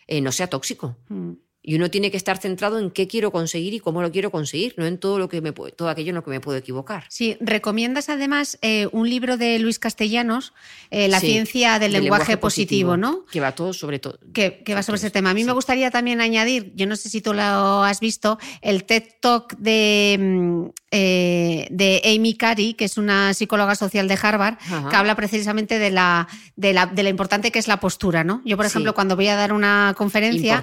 [0.09, 0.97] eh, no sea tóxico.
[1.09, 1.35] Mm.
[1.67, 4.75] Y uno tiene que estar centrado en qué quiero conseguir y cómo lo quiero conseguir,
[4.77, 7.07] no en todo, lo que me, todo aquello en lo que me puedo equivocar.
[7.09, 10.53] Sí, recomiendas además eh, un libro de Luis Castellanos,
[10.91, 13.25] eh, La ciencia del, lenguaje, positivo, ¿no?
[13.33, 14.19] Que va todo sobre todo.
[14.35, 15.31] Que, va sobre ese tema.
[15.31, 18.85] A mí me gustaría también añadir, yo no sé si tú lo has visto, el
[18.85, 24.59] TED Talk de, mm, eh, de Amy Cary, que es una psicóloga social de Harvard,
[24.91, 28.43] que habla precisamente de la, de la, de la importante que es la postura, ¿no?
[28.45, 30.63] Yo, por ejemplo, cuando voy a dar una conferencia,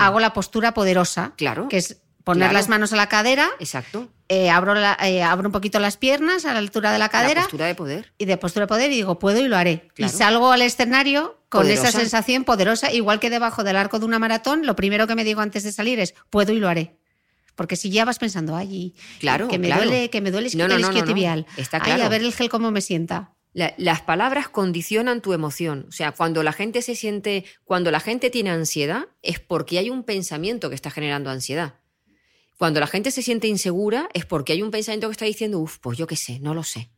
[0.00, 1.34] hago la postura poderosa.
[1.36, 1.68] Claro.
[1.68, 3.48] Que es poner las manos a la cadera.
[3.58, 4.08] Exacto.
[4.28, 7.40] Eh, abro, eh, abro un poquito las piernas a la altura de la cadera.
[7.40, 8.12] La postura de poder.
[8.18, 9.88] Y de postura de poder y digo, puedo y lo haré.
[9.96, 14.18] Y salgo al escenario con esa sensación poderosa, igual que debajo del arco de una
[14.18, 16.96] maratón, lo primero que me digo antes de salir es, puedo y lo haré.
[17.56, 20.78] Porque si ya vas pensando, ay, claro, que me duele, que me duele no, no,
[20.78, 21.46] no, tibial.
[21.56, 22.00] Está claro.
[22.00, 25.86] Ay, a ver el gel cómo me sienta las palabras condicionan tu emoción.
[25.88, 29.90] O sea, cuando la gente se siente, cuando la gente tiene ansiedad, es porque hay
[29.90, 31.74] un pensamiento que está generando ansiedad.
[32.58, 35.78] Cuando la gente se siente insegura, es porque hay un pensamiento que está diciendo, uff,
[35.78, 36.90] pues yo qué sé, no lo sé.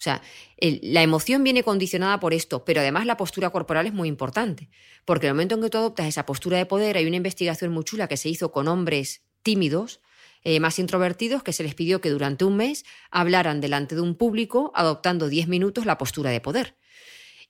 [0.00, 0.22] O sea,
[0.60, 4.70] la emoción viene condicionada por esto, pero además la postura corporal es muy importante,
[5.04, 7.84] porque el momento en que tú adoptas esa postura de poder, hay una investigación muy
[7.84, 10.00] chula que se hizo con hombres tímidos,
[10.42, 14.14] eh, más introvertidos que se les pidió que durante un mes hablaran delante de un
[14.14, 16.76] público adoptando 10 minutos la postura de poder.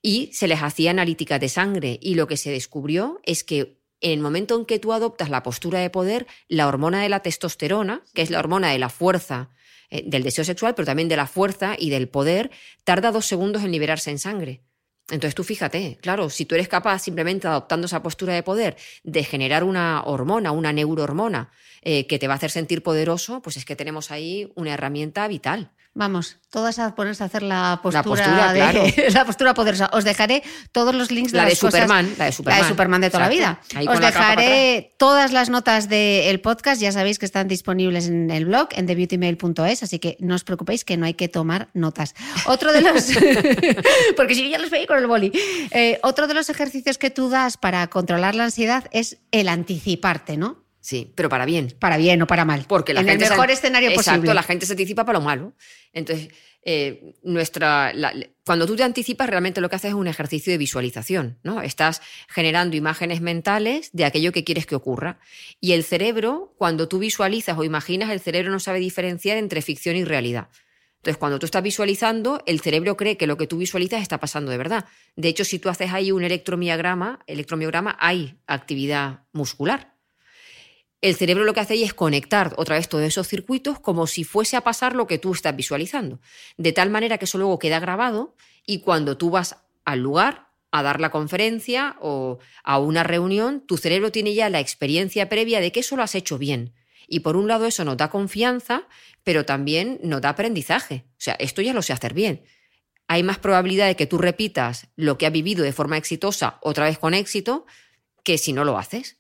[0.03, 4.13] Y se les hacía analítica de sangre y lo que se descubrió es que en
[4.13, 8.03] el momento en que tú adoptas la postura de poder, la hormona de la testosterona,
[8.15, 9.51] que es la hormona de la fuerza,
[9.91, 12.51] eh, del deseo sexual, pero también de la fuerza y del poder,
[12.85, 14.63] tarda dos segundos en liberarse en sangre.
[15.11, 19.25] Entonces tú fíjate, claro, si tú eres capaz simplemente adoptando esa postura de poder de
[19.25, 21.51] generar una hormona, una neurohormona
[21.83, 25.27] eh, que te va a hacer sentir poderoso, pues es que tenemos ahí una herramienta
[25.29, 25.73] vital.
[25.93, 29.91] Vamos, todas a ponerse a hacer la postura, de, la postura poderosa.
[29.93, 33.01] Os dejaré todos los links de la de Superman, la de Superman, la de Superman
[33.01, 33.61] de toda la vida.
[33.89, 38.69] Os dejaré todas las notas del podcast, ya sabéis que están disponibles en el blog
[38.71, 42.15] en thebeautymail.es, así que no os preocupéis que no hay que tomar notas.
[42.47, 43.09] Otro de los
[44.17, 45.33] porque si ya los veis con el boli.
[45.73, 50.37] Eh, otro de los ejercicios que tú das para controlar la ansiedad es el anticiparte,
[50.37, 50.60] ¿no?
[50.81, 51.75] Sí, pero para bien.
[51.79, 52.65] Para bien o para mal.
[52.67, 54.35] Porque la en gente el mejor escenario exacto, posible.
[54.35, 55.53] la gente se anticipa para lo malo.
[55.93, 56.31] Entonces,
[56.63, 57.93] eh, nuestra,
[58.45, 61.63] cuando tú te anticipas, realmente lo que haces es un ejercicio de visualización, ¿no?
[61.63, 65.19] Estás generando imágenes mentales de aquello que quieres que ocurra.
[65.61, 69.97] Y el cerebro, cuando tú visualizas o imaginas, el cerebro no sabe diferenciar entre ficción
[69.97, 70.49] y realidad.
[70.97, 74.51] Entonces, cuando tú estás visualizando, el cerebro cree que lo que tú visualizas está pasando
[74.51, 74.85] de verdad.
[75.17, 80.00] De hecho, si tú haces ahí un electromiograma, electromiograma hay actividad muscular
[81.01, 84.25] el cerebro lo que hace ahí es conectar otra vez todos esos circuitos como si
[84.25, 86.21] fuese a pasar lo que tú estás visualizando.
[86.57, 88.35] De tal manera que eso luego queda grabado
[88.67, 93.77] y cuando tú vas al lugar a dar la conferencia o a una reunión, tu
[93.77, 96.75] cerebro tiene ya la experiencia previa de que eso lo has hecho bien.
[97.09, 98.87] Y por un lado eso nos da confianza,
[99.25, 101.07] pero también nos da aprendizaje.
[101.13, 102.45] O sea, esto ya lo sé hacer bien.
[103.09, 106.85] Hay más probabilidad de que tú repitas lo que has vivido de forma exitosa otra
[106.85, 107.67] vez con éxito
[108.23, 109.19] que si no lo haces.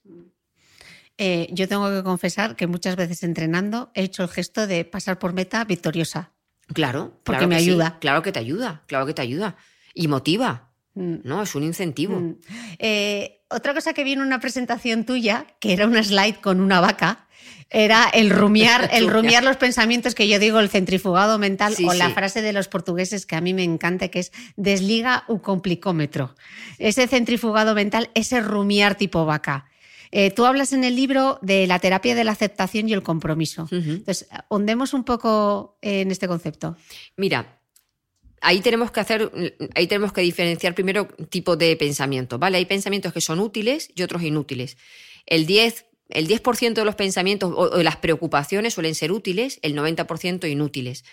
[1.22, 5.18] Eh, yo tengo que confesar que muchas veces entrenando he hecho el gesto de pasar
[5.18, 6.32] por meta victoriosa.
[6.72, 7.98] Claro, porque me ayuda.
[8.00, 9.56] Claro que te ayuda, claro que te ayuda.
[9.92, 10.70] Y motiva.
[10.94, 11.16] Mm.
[11.24, 11.42] ¿no?
[11.42, 12.18] Es un incentivo.
[12.18, 12.36] Mm.
[12.78, 16.80] Eh, otra cosa que vi en una presentación tuya, que era una slide con una
[16.80, 17.28] vaca,
[17.68, 22.08] era el rumiar, el rumiar los pensamientos que yo digo, el centrifugado mental, o la
[22.10, 26.34] frase de los portugueses que a mí me encanta, que es desliga un complicómetro.
[26.78, 29.66] Ese centrifugado mental, ese rumiar tipo vaca.
[30.12, 33.68] Eh, tú hablas en el libro de la terapia de la aceptación y el compromiso.
[33.70, 36.76] Entonces, hundemos un poco en este concepto.
[37.16, 37.60] Mira,
[38.40, 39.30] ahí tenemos que hacer,
[39.74, 42.58] ahí tenemos que diferenciar primero tipo de pensamiento, ¿vale?
[42.58, 44.76] Hay pensamientos que son útiles y otros inútiles.
[45.26, 46.42] El 10, el 10
[46.74, 51.04] de los pensamientos o, de las preocupaciones suelen ser útiles, el 90% inútiles.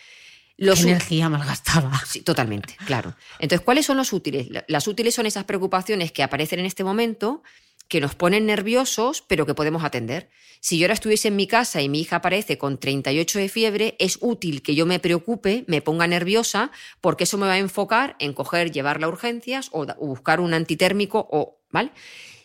[0.60, 2.02] Los energía malgastada.
[2.08, 3.16] Sí, totalmente, claro.
[3.38, 4.48] Entonces, ¿cuáles son los útiles?
[4.68, 7.44] Las útiles son esas preocupaciones que aparecen en este momento
[7.88, 10.30] que nos ponen nerviosos, pero que podemos atender.
[10.60, 13.96] Si yo ahora estuviese en mi casa y mi hija aparece con 38 de fiebre,
[14.00, 16.72] es útil que yo me preocupe, me ponga nerviosa,
[17.02, 21.28] porque eso me va a enfocar en coger, llevarla a urgencias o, buscar un antitérmico
[21.32, 21.92] o, ¿vale?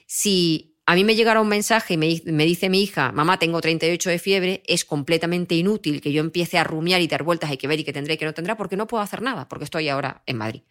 [0.06, 4.10] Si a mí me llegara un mensaje y me, dice mi hija, mamá, tengo 38
[4.10, 7.68] de fiebre, es completamente inútil que yo empiece a rumiar y dar vueltas, hay que
[7.68, 9.88] ver y que tendré y que no tendrá, porque no puedo hacer nada, porque estoy
[9.88, 10.62] ahora en Madrid.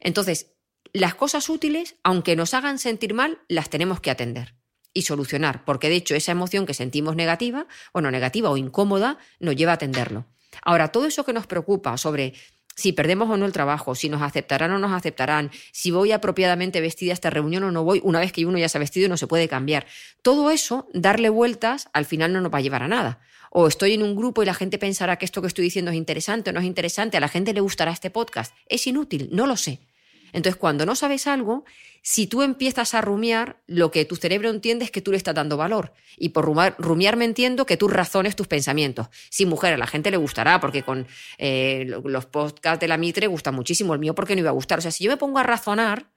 [0.00, 0.54] Entonces,
[0.92, 4.54] las cosas útiles, aunque nos hagan sentir mal, las tenemos que atender
[4.94, 9.56] y solucionar, porque de hecho esa emoción que sentimos negativa, bueno, negativa o incómoda, nos
[9.56, 10.26] lleva a atenderlo.
[10.62, 12.34] Ahora, todo eso que nos preocupa sobre
[12.74, 16.12] si perdemos o no el trabajo, si nos aceptarán o no nos aceptarán, si voy
[16.12, 18.80] apropiadamente vestida a esta reunión o no voy, una vez que uno ya se ha
[18.80, 19.86] vestido no se puede cambiar.
[20.22, 23.20] Todo eso, darle vueltas, al final no nos va a llevar a nada.
[23.50, 25.96] O estoy en un grupo y la gente pensará que esto que estoy diciendo es
[25.96, 28.54] interesante o no es interesante, a la gente le gustará este podcast.
[28.66, 29.80] Es inútil, no lo sé.
[30.32, 31.64] Entonces, cuando no sabes algo,
[32.02, 35.34] si tú empiezas a rumiar, lo que tu cerebro entiende es que tú le estás
[35.34, 35.92] dando valor.
[36.16, 36.44] Y por
[36.78, 39.08] rumiar, me entiendo que tú razones tus pensamientos.
[39.30, 41.06] Sí, mujer, a la gente le gustará, porque con
[41.38, 43.94] eh, los podcasts de la Mitre gusta muchísimo.
[43.94, 44.78] El mío, porque no iba a gustar?
[44.78, 46.10] O sea, si yo me pongo a razonar,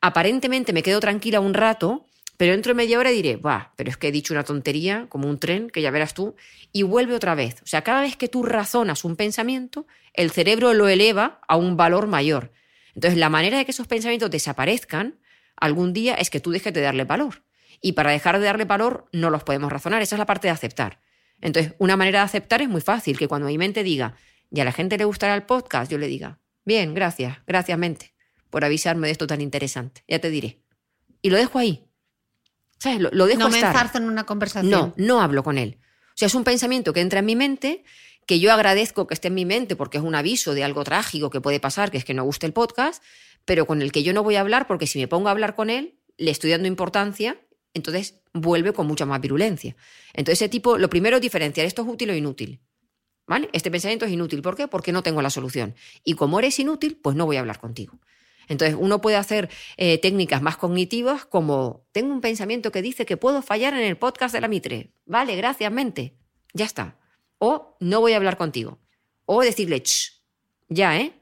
[0.00, 2.06] aparentemente me quedo tranquila un rato,
[2.36, 5.28] pero dentro de media hora diré, va, pero es que he dicho una tontería, como
[5.28, 6.34] un tren, que ya verás tú,
[6.72, 7.62] y vuelve otra vez.
[7.62, 11.76] O sea, cada vez que tú razonas un pensamiento, el cerebro lo eleva a un
[11.76, 12.52] valor mayor.
[12.96, 15.20] Entonces, la manera de que esos pensamientos desaparezcan
[15.54, 17.44] algún día es que tú dejes de darle valor.
[17.82, 20.00] Y para dejar de darle valor no los podemos razonar.
[20.00, 20.98] Esa es la parte de aceptar.
[21.42, 24.16] Entonces, una manera de aceptar es muy fácil, que cuando mi mente diga,
[24.50, 28.14] y a la gente le gustará el podcast, yo le diga, bien, gracias, gracias mente,
[28.48, 30.02] por avisarme de esto tan interesante.
[30.08, 30.62] Ya te diré.
[31.20, 31.86] Y lo dejo ahí.
[32.78, 33.00] ¿Sabes?
[33.00, 34.70] Lo, dejo No me enzarzo en una conversación.
[34.70, 35.78] No, no hablo con él.
[35.82, 37.84] O sea, es un pensamiento que entra en mi mente
[38.26, 41.30] que yo agradezco que esté en mi mente porque es un aviso de algo trágico
[41.30, 43.02] que puede pasar, que es que no guste el podcast,
[43.44, 45.54] pero con el que yo no voy a hablar porque si me pongo a hablar
[45.54, 47.40] con él, le estoy dando importancia,
[47.72, 49.76] entonces vuelve con mucha más virulencia.
[50.12, 52.60] Entonces ese tipo, lo primero es diferenciar esto es útil o inútil.
[53.28, 53.48] ¿Vale?
[53.52, 54.40] Este pensamiento es inútil.
[54.40, 54.68] ¿Por qué?
[54.68, 55.74] Porque no tengo la solución.
[56.04, 57.98] Y como eres inútil, pues no voy a hablar contigo.
[58.48, 63.16] Entonces, uno puede hacer eh, técnicas más cognitivas como, tengo un pensamiento que dice que
[63.16, 64.92] puedo fallar en el podcast de la Mitre.
[65.04, 66.14] Vale, gracias, mente.
[66.54, 66.96] Ya está.
[67.38, 68.78] O no voy a hablar contigo.
[69.24, 70.22] O decirle, Ch,
[70.68, 71.12] ya, ¿eh?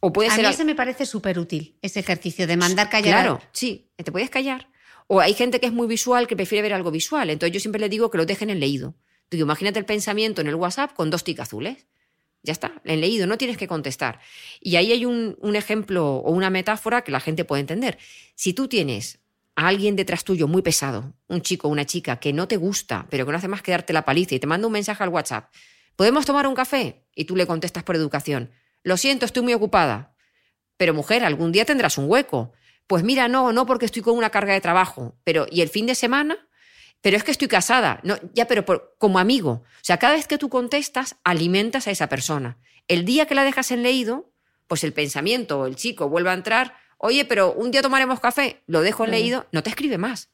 [0.00, 0.44] O puede a ser.
[0.44, 3.24] Mí ese me parece súper útil, ese ejercicio de mandar callar.
[3.24, 4.68] Claro, sí, te puedes callar.
[5.06, 7.30] O hay gente que es muy visual que prefiere ver algo visual.
[7.30, 8.94] Entonces yo siempre le digo que lo dejen en leído.
[9.30, 11.86] Digo, imagínate el pensamiento en el WhatsApp con dos tic azules.
[12.42, 14.20] Ya está, en leído, no tienes que contestar.
[14.60, 17.98] Y ahí hay un, un ejemplo o una metáfora que la gente puede entender.
[18.36, 19.18] Si tú tienes
[19.58, 23.08] a alguien detrás tuyo muy pesado, un chico o una chica que no te gusta,
[23.10, 25.08] pero que no hace más que darte la paliza y te manda un mensaje al
[25.08, 25.52] WhatsApp,
[25.96, 27.04] ¿podemos tomar un café?
[27.12, 28.52] Y tú le contestas por educación,
[28.84, 30.14] lo siento, estoy muy ocupada.
[30.76, 32.52] Pero mujer, algún día tendrás un hueco.
[32.86, 35.86] Pues mira, no, no porque estoy con una carga de trabajo, pero ¿y el fin
[35.86, 36.38] de semana?
[37.00, 37.98] Pero es que estoy casada.
[38.04, 38.64] No, ya, pero
[38.96, 39.64] como amigo.
[39.64, 42.58] O sea, cada vez que tú contestas, alimentas a esa persona.
[42.86, 44.32] El día que la dejas en leído,
[44.68, 48.62] pues el pensamiento o el chico vuelve a entrar, oye, pero un día tomaremos café,
[48.66, 50.30] lo dejo en leído, no te escribe más.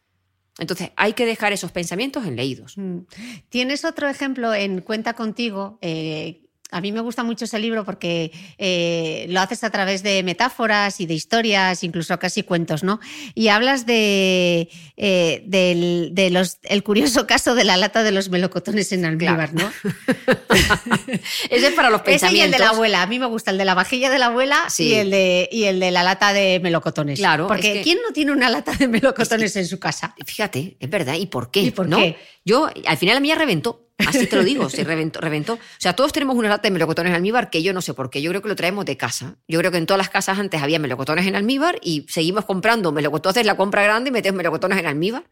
[0.59, 2.77] Entonces hay que dejar esos pensamientos en leídos.
[2.77, 3.01] Mm.
[3.49, 6.44] Tienes otro ejemplo en Cuenta contigo eh,
[6.75, 11.01] a mí me gusta mucho ese libro porque eh, lo haces a través de metáforas
[11.01, 12.99] y de historias, incluso casi cuentos, ¿no?
[13.37, 18.91] Y hablas de, eh, del los, el curioso caso de la lata de los melocotones
[18.91, 19.71] en almíbar, ¿no?
[21.49, 22.25] Ese es para los pensamientos.
[22.25, 23.03] Ese y el de la abuela.
[23.03, 25.65] A mí me gusta el de la vajilla de la abuela y, el de, y
[25.65, 27.21] el de la lata de melocotones.
[27.21, 27.47] Claro.
[27.47, 30.17] Porque ¿quién no tiene una lata de melocotones en su casa?
[30.27, 31.15] Fíjate, es verdad.
[31.15, 31.61] ¿Y por qué?
[31.61, 32.17] ¿Y por qué?
[32.45, 33.81] Yo, al final la mía reventó.
[33.97, 35.55] Así te lo digo, se reventó, reventó.
[35.55, 38.11] O sea, todos tenemos una lata de melocotones en almíbar que yo no sé por
[38.11, 38.21] qué.
[38.21, 39.37] Yo creo que lo traemos de casa.
[39.49, 42.93] Yo creo que en todas las casas antes había melocotones en almíbar y seguimos comprando
[42.93, 45.25] melocotones, la compra grande y metemos melocotones en almíbar.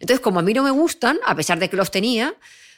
[0.00, 2.34] Entonces, como a mí no me gustan, a pesar de que los tenía,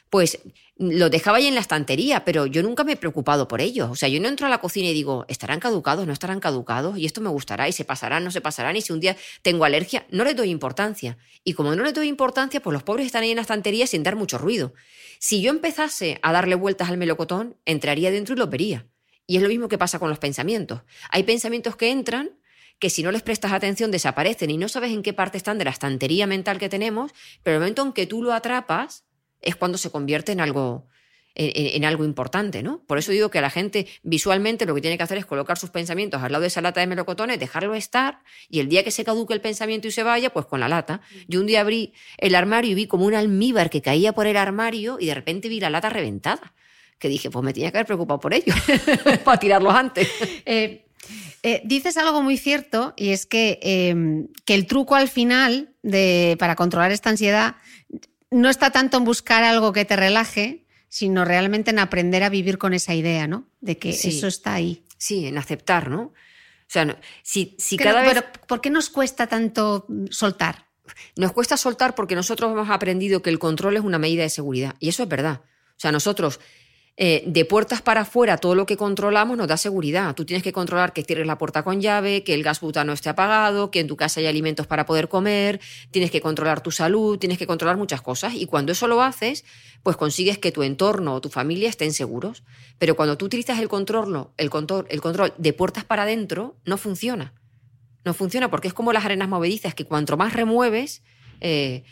[0.09, 0.39] pues
[0.77, 3.89] los dejaba ahí en la estantería, pero yo nunca me he preocupado por ellos.
[3.91, 6.07] O sea, yo no entro a la cocina y digo, ¿estarán caducados?
[6.07, 6.97] ¿No estarán caducados?
[6.97, 9.65] Y esto me gustará, y se pasarán, no se pasarán, y si un día tengo
[9.65, 11.17] alergia, no les doy importancia.
[11.43, 14.03] Y como no les doy importancia, pues los pobres están ahí en la estantería sin
[14.03, 14.73] dar mucho ruido.
[15.19, 18.87] Si yo empezase a darle vueltas al melocotón, entraría dentro y los vería.
[19.27, 20.81] Y es lo mismo que pasa con los pensamientos.
[21.11, 22.31] Hay pensamientos que entran
[22.79, 25.65] que si no les prestas atención desaparecen y no sabes en qué parte están de
[25.65, 27.11] la estantería mental que tenemos,
[27.43, 29.03] pero el momento en que tú lo atrapas
[29.41, 30.87] es cuando se convierte en algo,
[31.35, 32.83] en, algo importante, ¿no?
[32.85, 35.57] Por eso digo que a la gente visualmente lo que tiene que hacer es colocar
[35.57, 38.91] sus pensamientos al lado de esa lata de melocotones, dejarlo estar y el día que
[38.91, 41.01] se caduque el pensamiento y se vaya, pues con la lata.
[41.27, 44.37] Yo un día abrí el armario y vi como un almíbar que caía por el
[44.37, 46.53] armario y de repente vi la lata reventada.
[46.97, 48.53] Que dije, pues me tenía que haber preocupado por ello,
[49.23, 50.09] para tirarlos antes.
[50.45, 50.85] Eh,
[51.41, 56.35] eh, dices algo muy cierto y es que, em, que el truco al final de,
[56.37, 57.55] para controlar esta ansiedad
[58.31, 62.57] no está tanto en buscar algo que te relaje, sino realmente en aprender a vivir
[62.57, 63.47] con esa idea, ¿no?
[63.61, 64.83] De que eso está ahí.
[64.97, 66.01] Sí, en aceptar, ¿no?
[66.01, 68.23] O sea, si, si cada vez...
[68.47, 70.67] ¿por qué nos cuesta tanto soltar?
[71.15, 74.75] Nos cuesta soltar porque nosotros hemos aprendido que el control es una medida de seguridad.
[74.79, 75.41] Y eso es verdad.
[75.43, 76.39] O sea, nosotros
[77.01, 80.13] eh, de puertas para afuera todo lo que controlamos nos da seguridad.
[80.15, 83.07] Tú tienes que controlar que cierres la puerta con llave, que el gas butano esté
[83.07, 87.17] apagado, que en tu casa hay alimentos para poder comer, tienes que controlar tu salud,
[87.17, 88.33] tienes que controlar muchas cosas.
[88.33, 89.45] Y cuando eso lo haces,
[89.81, 92.43] pues consigues que tu entorno o tu familia estén seguros.
[92.79, 96.77] Pero cuando tú utilizas el control, el control, el control de puertas para adentro, no
[96.77, 97.33] funciona.
[98.03, 101.01] No funciona porque es como las arenas movedizas, que cuanto más remueves,
[101.41, 101.83] eh,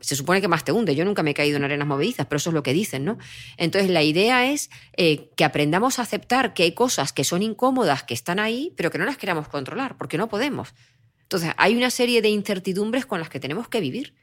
[0.00, 0.94] se supone que más te hunde.
[0.94, 3.18] Yo nunca me he caído en arenas movedizas, pero eso es lo que dicen, ¿no?
[3.56, 8.02] Entonces la idea es eh, que aprendamos a aceptar que hay cosas que son incómodas,
[8.02, 10.74] que están ahí, pero que no las queramos controlar, porque no podemos.
[11.22, 14.14] Entonces hay una serie de incertidumbres con las que tenemos que vivir.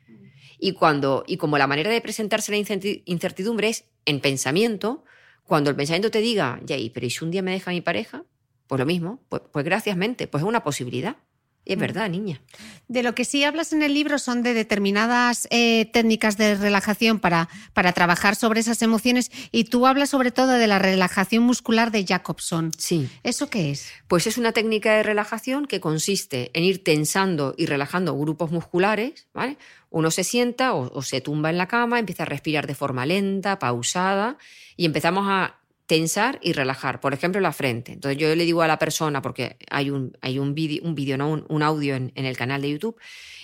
[0.62, 2.58] Y, cuando, y como la manera de presentarse la
[3.06, 5.06] incertidumbre es en pensamiento,
[5.46, 8.26] cuando el pensamiento te diga, ya, pero ¿y si un día me deja mi pareja?
[8.68, 11.18] Pues lo mismo, pues, pues gracias mente, pues es una posibilidad.
[11.66, 11.80] Es mm.
[11.80, 12.42] verdad, niña.
[12.88, 17.20] De lo que sí hablas en el libro son de determinadas eh, técnicas de relajación
[17.20, 21.92] para, para trabajar sobre esas emociones y tú hablas sobre todo de la relajación muscular
[21.92, 22.72] de Jacobson.
[22.78, 23.08] Sí.
[23.24, 23.92] ¿Eso qué es?
[24.08, 29.28] Pues es una técnica de relajación que consiste en ir tensando y relajando grupos musculares,
[29.34, 29.58] ¿vale?
[29.92, 33.58] Uno se sienta o se tumba en la cama, empieza a respirar de forma lenta,
[33.58, 34.38] pausada
[34.78, 35.59] y empezamos a
[35.90, 37.00] tensar y relajar.
[37.00, 37.94] Por ejemplo, la frente.
[37.94, 41.18] Entonces yo le digo a la persona, porque hay un, hay un vídeo, un, video,
[41.18, 41.44] ¿no?
[41.50, 42.96] un, audio en, el canal de YouTube.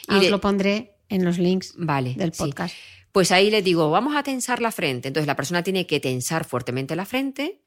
[0.07, 2.75] Y ah, os lo pondré en los links vale, del podcast.
[3.11, 5.07] Pues ahí le digo, vamos a tensar la frente.
[5.07, 7.63] Entonces la persona tiene que tensar fuertemente la frente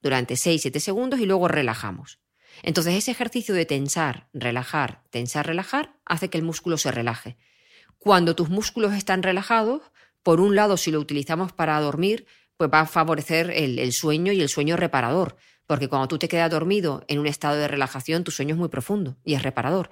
[0.00, 2.18] durante 6-7 segundos y luego relajamos.
[2.62, 7.36] Entonces ese ejercicio de tensar, relajar, tensar, relajar, hace que el músculo se relaje.
[7.98, 9.82] Cuando tus músculos están relajados,
[10.22, 12.26] por un lado, si lo utilizamos para dormir,
[12.56, 15.36] pues va a favorecer el, sueño y el sueño reparador.
[15.66, 18.68] Porque cuando tú te quedas dormido en un estado de relajación, tu sueño es muy
[18.68, 19.90] profundo y es reparador.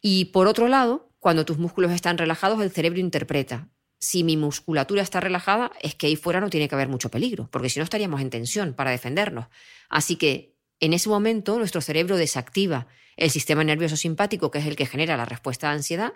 [0.00, 3.68] Y por otro lado, cuando tus músculos están relajados, el cerebro interpreta.
[3.98, 7.48] Si mi musculatura está relajada, es que ahí fuera no tiene que haber mucho peligro,
[7.50, 9.46] porque si no estaríamos en tensión para defendernos.
[9.88, 12.86] Así que en ese momento nuestro cerebro desactiva
[13.16, 16.14] el sistema nervioso simpático, que es el que genera la respuesta de ansiedad,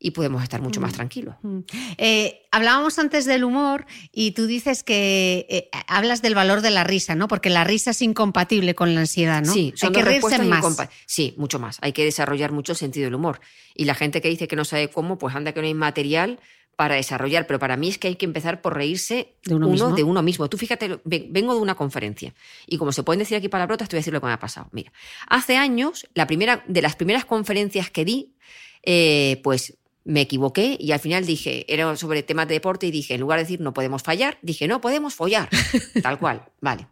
[0.00, 0.94] y podemos estar mucho más mm.
[0.94, 1.34] tranquilos.
[1.42, 1.58] Mm.
[1.98, 6.84] Eh, hablábamos antes del humor y tú dices que eh, hablas del valor de la
[6.84, 7.28] risa, ¿no?
[7.28, 9.52] Porque la risa es incompatible con la ansiedad, ¿no?
[9.52, 10.88] Sí, hay que reírse más.
[11.04, 11.78] Sí, mucho más.
[11.82, 13.40] Hay que desarrollar mucho el sentido del humor.
[13.74, 16.40] Y la gente que dice que no sabe cómo, pues anda que no hay material
[16.76, 19.94] para desarrollar, pero para mí es que hay que empezar por reírse de uno, mismo?
[19.94, 20.48] de uno mismo.
[20.48, 22.32] Tú fíjate, vengo de una conferencia
[22.66, 24.38] y como se pueden decir aquí palabrotas, te voy a decir lo que me ha
[24.38, 24.70] pasado.
[24.72, 24.90] Mira,
[25.28, 28.34] hace años, la primera, de las primeras conferencias que di,
[28.82, 29.76] eh, pues
[30.10, 33.38] me equivoqué y al final dije, era sobre temas de deporte y dije, en lugar
[33.38, 35.48] de decir no podemos fallar, dije no podemos follar.
[36.02, 36.88] Tal cual, vale.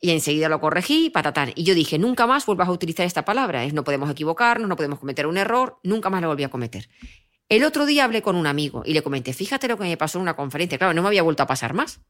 [0.00, 1.52] Y enseguida lo corregí, patatán.
[1.54, 3.64] Y yo dije, nunca más vuelvas a utilizar esta palabra.
[3.64, 6.88] Es no podemos equivocarnos, no podemos cometer un error, nunca más lo volví a cometer.
[7.50, 10.16] El otro día hablé con un amigo y le comenté, fíjate lo que me pasó
[10.16, 10.78] en una conferencia.
[10.78, 12.00] Claro, no me había vuelto a pasar más.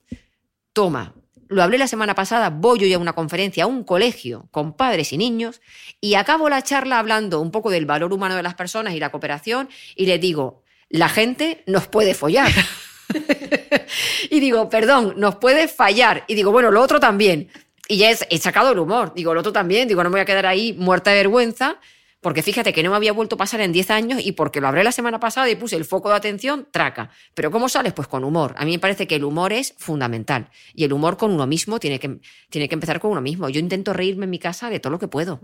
[0.73, 1.15] Toma,
[1.51, 5.13] lo hablé la semana pasada, voy yo a una conferencia, a un colegio con padres
[5.13, 5.61] y niños,
[6.01, 9.11] y acabo la charla hablando un poco del valor humano de las personas y la
[9.11, 12.53] cooperación, y le digo, la gente nos puede follar.
[14.31, 16.25] y digo, perdón, nos puede fallar.
[16.29, 17.49] Y digo, bueno, lo otro también.
[17.89, 19.13] Y ya he sacado el humor.
[19.15, 19.89] Digo, lo otro también.
[19.89, 21.81] Digo, no me voy a quedar ahí muerta de vergüenza
[22.21, 24.69] porque fíjate que no me había vuelto a pasar en 10 años y porque lo
[24.69, 27.11] hablé la semana pasada y puse el foco de atención, traca.
[27.35, 27.95] Pero ¿cómo sales?
[27.95, 28.55] Pues con humor.
[28.59, 30.51] A mí me parece que el humor es fundamental.
[30.75, 33.49] Y el humor con uno mismo tiene que, tiene que empezar con uno mismo.
[33.49, 35.41] Yo intento reírme en mi casa de todo lo que puedo.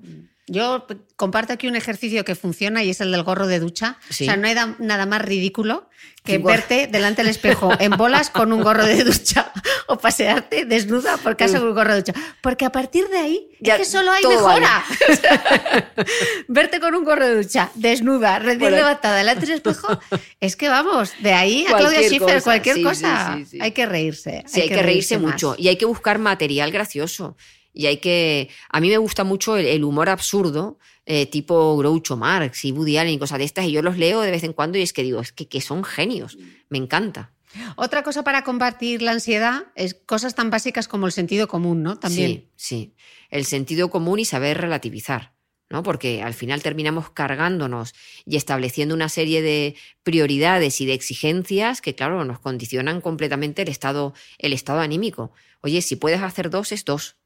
[0.46, 3.98] Yo comparto aquí un ejercicio que funciona y es el del gorro de ducha.
[4.10, 5.88] O sea, no hay nada más ridículo
[6.26, 9.52] que verte delante del espejo en bolas con un gorro de ducha
[9.86, 12.12] o pasearte desnuda por casa con un gorro de ducha.
[12.42, 14.84] Porque a partir de ahí es que solo hay mejora.
[16.48, 19.98] verte con un gorro de ducha desnuda, recién levantada delante del espejo,
[20.40, 23.38] es que vamos, de ahí a Claudia Schiffer, cualquier cosa.
[23.60, 24.44] hay que reírse.
[24.46, 27.36] Sí, hay, que, reírse, mucho y hay que buscar material gracioso.
[27.76, 28.48] Y hay que.
[28.70, 33.12] A mí me gusta mucho el, humor absurdo, eh, tipo Groucho Marx y Woody Allen
[33.12, 35.02] y cosas de estas, y yo los leo de vez en cuando y es que
[35.02, 36.38] digo, es que, que son genios.
[36.70, 37.32] Me encanta.
[37.76, 41.98] Otra cosa para combatir la ansiedad es cosas tan básicas como el sentido común, ¿no?
[41.98, 42.48] También.
[42.56, 42.94] Sí, sí.
[43.28, 45.34] El sentido común y saber relativizar.
[45.68, 45.82] ¿no?
[45.82, 47.92] Porque al final terminamos cargándonos
[48.24, 53.68] y estableciendo una serie de prioridades y de exigencias que, claro, nos condicionan completamente el
[53.68, 55.32] estado, el estado anímico.
[55.62, 57.16] Oye, si puedes hacer dos, es dos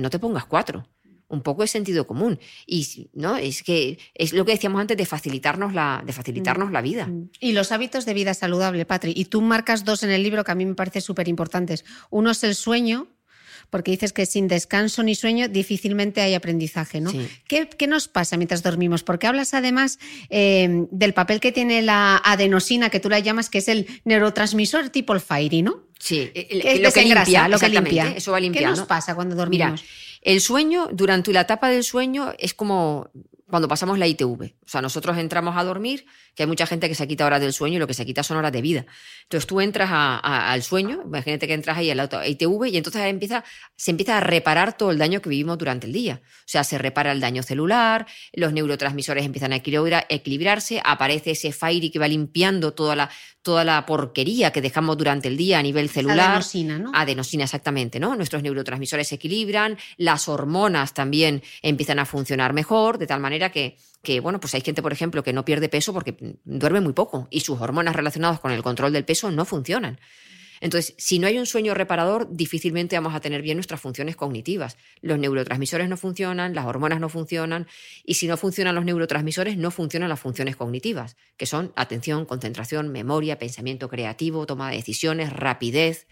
[0.00, 0.86] no te pongas cuatro.
[1.28, 2.40] Un poco de sentido común.
[2.66, 6.80] Y no, es que es lo que decíamos antes de facilitarnos la, de facilitarnos la
[6.80, 7.06] vida.
[7.06, 7.30] Mm.
[7.38, 9.12] Y los hábitos de vida saludable, Patri.
[9.14, 11.84] Y tú marcas dos en el libro que a mí me parecen súper importantes.
[12.10, 13.06] Uno es el sueño,
[13.70, 17.10] porque dices que sin descanso ni sueño difícilmente hay aprendizaje, ¿no?
[17.10, 17.26] Sí.
[17.48, 19.02] ¿Qué, qué nos pasa mientras dormimos?
[19.02, 19.98] Porque hablas además
[20.28, 24.90] eh, del papel que tiene la adenosina, que tú la llamas, que es el neurotransmisor
[24.90, 25.84] tipo el fairy, ¿no?
[25.98, 28.12] Sí, el- lo que limpia, lo que limpia.
[28.16, 28.76] Eso va ¿Qué limpiando.
[28.76, 29.84] nos pasa cuando Mira, dormimos?
[30.22, 33.10] el sueño, durante la etapa del sueño, es como
[33.48, 34.54] cuando pasamos la ITV.
[34.64, 36.06] O sea, nosotros entramos a dormir,
[36.40, 38.22] que hay mucha gente que se quita horas del sueño y lo que se quita
[38.22, 38.86] son horas de vida.
[39.24, 42.68] Entonces tú entras a- a- al sueño, imagínate que entras ahí a la auto- ITV
[42.70, 43.44] y entonces ahí empieza,
[43.76, 46.22] se empieza a reparar todo el daño que vivimos durante el día.
[46.24, 51.52] O sea, se repara el daño celular, los neurotransmisores empiezan a equilibra- equilibrarse, aparece ese
[51.52, 53.10] fairy que va limpiando toda la,
[53.42, 56.30] toda la porquería que dejamos durante el día a nivel celular.
[56.30, 56.90] Adenosina, ¿no?
[56.94, 58.16] Adenosina, exactamente, ¿no?
[58.16, 63.76] Nuestros neurotransmisores se equilibran, las hormonas también empiezan a funcionar mejor, de tal manera que,
[64.02, 67.28] que, bueno, pues hay gente, por ejemplo, que no pierde peso porque duerme muy poco
[67.30, 69.98] y sus hormonas relacionadas con el control del peso no funcionan.
[70.60, 74.76] Entonces, si no hay un sueño reparador, difícilmente vamos a tener bien nuestras funciones cognitivas.
[75.00, 77.66] Los neurotransmisores no funcionan, las hormonas no funcionan,
[78.04, 82.90] y si no funcionan los neurotransmisores, no funcionan las funciones cognitivas, que son atención, concentración,
[82.92, 86.06] memoria, pensamiento creativo, toma de decisiones, rapidez.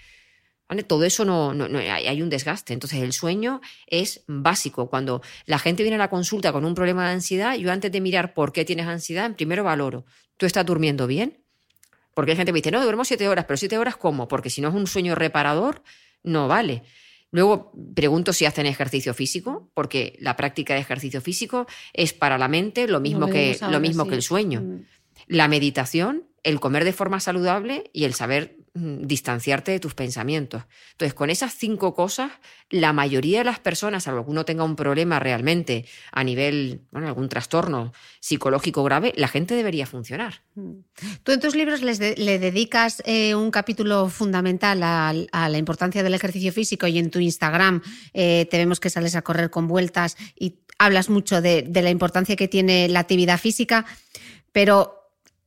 [0.69, 0.83] ¿Vale?
[0.83, 2.75] Todo eso no, no- no- hay un desgaste.
[2.75, 4.91] Entonces, el sueño es básico.
[4.91, 8.01] Cuando la gente viene a la consulta con un problema de ansiedad, yo antes de
[8.01, 10.05] mirar por qué tienes ansiedad, primero valoro.
[10.37, 11.39] ¿Tú estás durmiendo bien?
[12.14, 14.29] Porque hay gente que me dice, no, duermo siete horas, pero siete horas ¿cómo?
[14.29, 15.83] Porque si no es un sueño reparador,
[16.23, 16.83] no vale.
[17.31, 22.49] Luego pregunto si hacen ejercicio físico, porque la práctica de ejercicio físico es para la
[22.49, 24.11] mente lo mismo, que, lo mismo sí.
[24.11, 24.61] que el sueño.
[24.62, 24.85] Mm.
[25.29, 30.62] La meditación, el comer de forma saludable y el saber distanciarte de tus pensamientos.
[30.93, 32.33] Entonces, con esas cinco cosas,
[32.71, 37.09] la mayoría de las personas, salvo que uno tenga un problema realmente a nivel, bueno,
[37.09, 40.43] algún trastorno psicológico grave, la gente debería funcionar.
[41.23, 45.12] Tú en tus libros les le dedicas eh, un capítulo fundamental a,
[45.49, 49.23] la importancia del ejercicio físico y en tu Instagram eh, te vemos que sales a
[49.23, 53.85] correr con vueltas y hablas mucho de la importancia que tiene la actividad física,
[54.53, 54.99] pero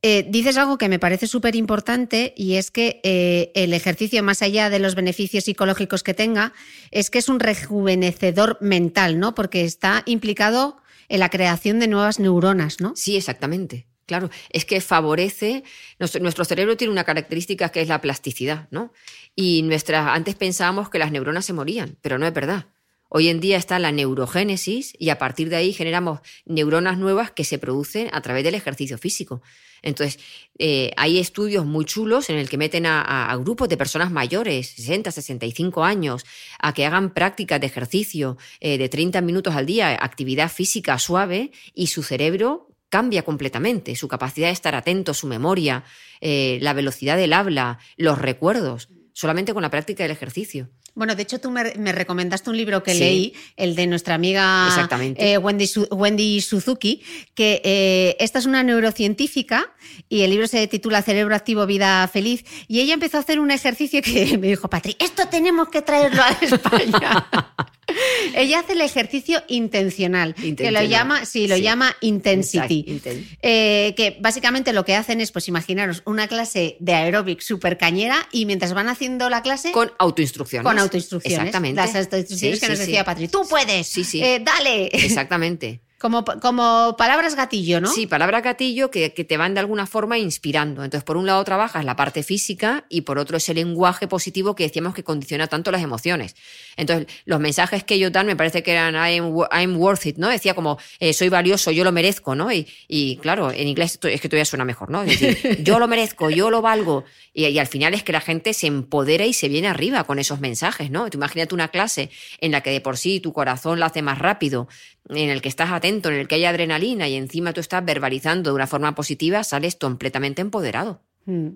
[0.02, 4.42] eh, dices algo que me parece súper importante y es que eh, el ejercicio, más
[4.42, 6.52] allá de los beneficios psicológicos que tenga,
[6.90, 9.34] es que es un rejuvenecedor mental, ¿no?
[9.36, 10.78] Porque está implicado
[11.08, 12.94] en la creación de nuevas neuronas, ¿no?
[12.96, 13.86] Sí, exactamente.
[14.06, 15.62] Claro, es que favorece,
[15.98, 18.92] nuestro, cerebro tiene una característica que es la plasticidad, ¿no?
[19.36, 22.66] Y nuestras, antes pensábamos que las neuronas se morían, pero no es verdad.
[23.14, 27.44] Hoy en día está la neurogénesis y a partir de ahí generamos neuronas nuevas que
[27.44, 29.42] se producen a través del ejercicio físico.
[29.82, 30.18] Entonces,
[30.58, 35.10] eh, hay estudios muy chulos en el que meten a, grupos de personas mayores, 60,
[35.10, 36.24] 65 años,
[36.58, 41.50] a que hagan prácticas de ejercicio eh, de 30 minutos al día, actividad física suave,
[41.74, 43.94] y su cerebro cambia completamente.
[43.94, 45.84] Su capacidad de estar atento, su memoria,
[46.22, 50.68] eh, la velocidad del habla, los recuerdos, solamente con la práctica del ejercicio.
[50.94, 52.98] Bueno, de hecho tú me, me recomendaste un libro que Sí.
[53.00, 54.68] leí, el de nuestra amiga
[55.16, 57.02] eh, Wendy, Wendy Suzuki,
[57.34, 59.72] que eh, esta es una neurocientífica
[60.10, 63.50] y el libro se titula Cerebro Activo, Vida Feliz y ella empezó a hacer un
[63.50, 67.26] ejercicio que me dijo, Patri, esto tenemos que traerlo a España.
[68.34, 71.62] ella hace el ejercicio intencional, que lo Intencional, llama, sí, lo sí.
[71.62, 72.84] llama intensity.
[72.88, 77.78] Inten- Eh, que básicamente lo que hacen es, pues imaginaros, una clase de aeróbic súper
[77.78, 79.72] cañera y mientras van haciendo la clase...
[79.72, 80.64] Con autoinstrucciones.
[80.64, 81.38] Con autoinstrucciones.
[81.38, 81.80] Exactamente.
[81.80, 83.28] Las autoinstrucciones Sí, que nos decía Patri.
[83.28, 83.86] Tú puedes.
[83.86, 84.22] Sí, sí.
[84.22, 84.86] eh, dale.
[84.92, 85.80] Exactamente.
[86.02, 87.86] Como, como palabras gatillo, ¿no?
[87.86, 90.82] Sí, palabra gatillo que, que te van de alguna forma inspirando.
[90.82, 94.64] Entonces, por un lado trabajas la parte física y por otro ese lenguaje positivo que
[94.64, 96.34] decíamos que condiciona tanto las emociones.
[96.76, 100.28] Entonces, los mensajes que ellos dan me parece que eran I'm, I'm worth it, ¿no?
[100.28, 102.50] Decía como eh, soy valioso, yo lo merezco, ¿no?
[102.50, 105.04] Y, y, claro, en inglés es que todavía suena mejor, ¿no?
[105.04, 107.04] Es decir, yo lo merezco, yo lo valgo.
[107.32, 110.18] Y, y al final es que la gente se empodera y se viene arriba con
[110.18, 111.08] esos mensajes, ¿no?
[111.10, 114.18] Tú imagínate una clase en la que de por sí tu corazón la hace más
[114.18, 114.66] rápido,
[115.08, 118.50] en el que estás atento, en el que hay adrenalina y encima tú estás verbalizando
[118.50, 121.02] de una forma positiva, sales completamente empoderado.
[121.26, 121.48] Mm.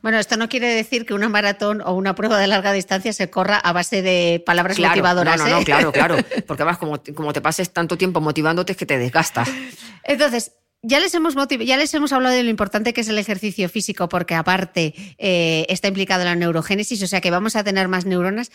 [0.00, 3.30] Bueno, esto no quiere decir que una maratón o una prueba de larga distancia se
[3.30, 5.38] corra a base de palabras Claro, motivadoras.
[5.38, 5.64] no, no, no, ¿eh?
[5.64, 6.16] claro, claro.
[6.46, 9.48] Porque además, como, como te pases tanto tiempo motivándote, es que te desgastas.
[10.04, 10.52] Entonces,
[10.82, 14.08] ya les, hemos ya les hemos hablado de lo importante que es el ejercicio físico,
[14.08, 18.50] porque aparte eh, está implicado la neurogénesis, o sea que vamos a tener más neuronas.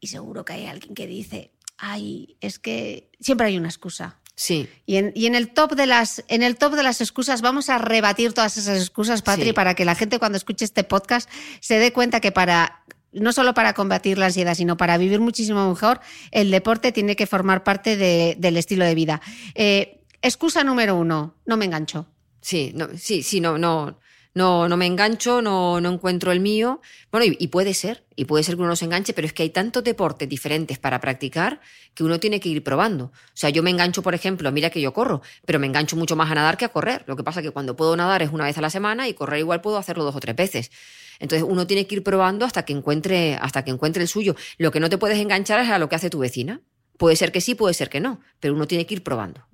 [0.00, 4.20] Y seguro que hay alguien que dice, ay, es que siempre hay una excusa.
[4.36, 4.68] Sí.
[4.84, 7.68] Y en, y en el top de las, en el top de las excusas vamos
[7.70, 9.52] a rebatir todas esas excusas, Patri, Sí.
[9.52, 11.30] para que la gente cuando escuche este podcast
[11.60, 12.80] se dé cuenta que para
[13.12, 16.00] no solo para combatir la ansiedad, sino para vivir muchísimo mejor,
[16.32, 19.20] el deporte tiene que formar parte de- del estilo de vida.
[19.54, 22.08] Eh, excusa número uno, no me engancho.
[22.40, 24.00] Sí, no, sí, sí, no, no,
[24.34, 26.80] no, no me engancho, no, no encuentro el mío.
[27.12, 29.44] Bueno, y, puede ser, y puede ser que uno no se enganche, pero es que
[29.44, 31.60] hay tantos deportes diferentes para practicar
[31.94, 33.06] que uno tiene que ir probando.
[33.06, 36.16] O sea, yo me engancho, por ejemplo, mira que yo corro, pero me engancho mucho
[36.16, 37.04] más a nadar que a correr.
[37.06, 39.14] Lo que pasa es que cuando puedo nadar es una vez a la semana y
[39.14, 40.72] correr igual puedo hacerlo dos o tres veces.
[41.20, 44.34] Entonces uno tiene que ir probando hasta que encuentre, hasta que encuentre el suyo.
[44.58, 46.60] Lo que no te puedes enganchar es a lo que hace tu vecina.
[46.98, 49.46] Puede ser que sí, puede ser que no, pero uno tiene que ir probando.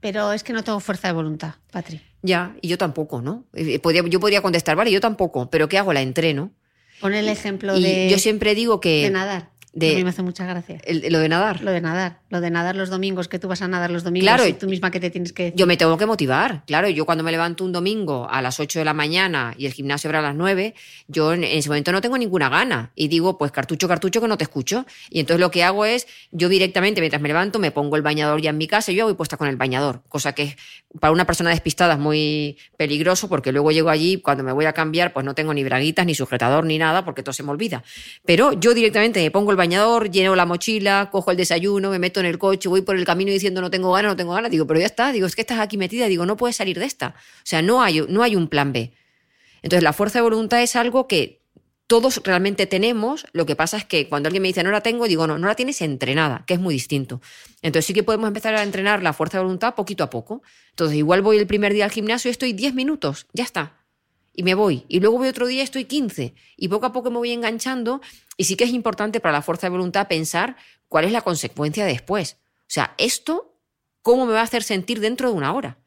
[0.00, 2.00] Pero es que no tengo fuerza de voluntad, Patri.
[2.22, 3.44] Ya, y yo tampoco, ¿no?
[3.54, 5.92] Eh, podría, yo podría contestar, vale, yo tampoco, pero ¿qué hago?
[5.92, 6.52] La entreno.
[7.00, 8.08] Pon el ejemplo y de.
[8.10, 9.02] Yo siempre digo que.
[9.02, 9.50] De nadar.
[9.72, 10.80] De, a mí me hace mucha gracia.
[10.84, 11.62] El, lo de nadar.
[11.62, 12.20] Lo de nadar.
[12.30, 14.66] Lo de nadar los domingos, que tú vas a nadar los domingos claro, y tú
[14.66, 15.58] misma que te tienes que decir.
[15.58, 16.88] Yo me tengo que motivar, claro.
[16.88, 20.08] Yo cuando me levanto un domingo a las 8 de la mañana y el gimnasio
[20.08, 20.74] abre a las 9,
[21.06, 22.92] yo en ese momento no tengo ninguna gana.
[22.94, 24.86] Y digo, pues cartucho, cartucho, que no te escucho.
[25.10, 28.40] Y entonces lo que hago es, yo directamente, mientras me levanto, me pongo el bañador
[28.40, 30.02] ya en mi casa y yo voy puesta con el bañador.
[30.08, 30.56] Cosa que
[31.00, 34.72] para una persona despistada es muy peligroso porque luego llego allí, cuando me voy a
[34.72, 37.84] cambiar, pues no tengo ni braguitas, ni sujetador, ni nada, porque todo se me olvida.
[38.24, 42.20] Pero yo directamente me pongo el bañador, lleno la mochila, cojo el desayuno, me meto
[42.20, 44.50] en el coche, voy por el camino diciendo no tengo ganas, no tengo ganas.
[44.50, 46.86] Digo, pero ya está, digo, es que estás aquí metida, digo, no puedes salir de
[46.86, 47.08] esta.
[47.08, 48.92] O sea, no hay, no hay un plan B.
[49.62, 51.42] Entonces, la fuerza de voluntad es algo que
[51.86, 53.26] todos realmente tenemos.
[53.32, 55.46] Lo que pasa es que cuando alguien me dice no la tengo, digo, no, no
[55.46, 57.20] la tienes entrenada, que es muy distinto.
[57.60, 60.42] Entonces, sí que podemos empezar a entrenar la fuerza de voluntad poquito a poco.
[60.70, 63.78] Entonces, igual voy el primer día al gimnasio y estoy 10 minutos, ya está
[64.38, 64.84] y me voy.
[64.86, 66.32] Y luego voy otro día, estoy 15.
[66.56, 68.00] Y poco a poco me voy enganchando.
[68.36, 70.54] Y sí que es importante para la fuerza de voluntad pensar
[70.86, 72.36] cuál es la consecuencia después.
[72.60, 73.58] O sea, esto,
[74.00, 75.78] ¿cómo me va a hacer sentir dentro de una hora?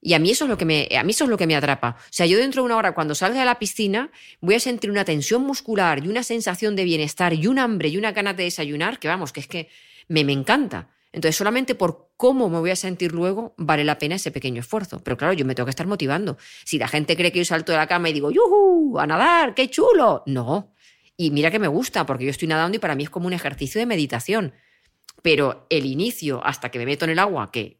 [0.00, 1.54] Y a mí eso es lo que me, a mí eso es lo que me
[1.54, 1.96] atrapa.
[1.96, 4.10] O sea, yo dentro de una hora, cuando salga de la piscina,
[4.40, 7.98] voy a sentir una tensión muscular y una sensación de bienestar y un hambre y
[7.98, 9.68] una ganas de desayunar, que vamos, que es que
[10.08, 10.88] me, me encanta.
[11.12, 15.02] Entonces, solamente por cómo me voy a sentir luego, vale la pena ese pequeño esfuerzo.
[15.02, 16.38] Pero claro, yo me tengo que estar motivando.
[16.64, 18.98] Si la gente cree que yo salto de la cama y digo, ¡yuhu!
[18.98, 19.54] ¡A nadar!
[19.54, 20.22] ¡Qué chulo!
[20.26, 20.72] No.
[21.16, 23.32] Y mira que me gusta, porque yo estoy nadando y para mí es como un
[23.32, 24.54] ejercicio de meditación.
[25.22, 27.79] Pero el inicio, hasta que me meto en el agua, que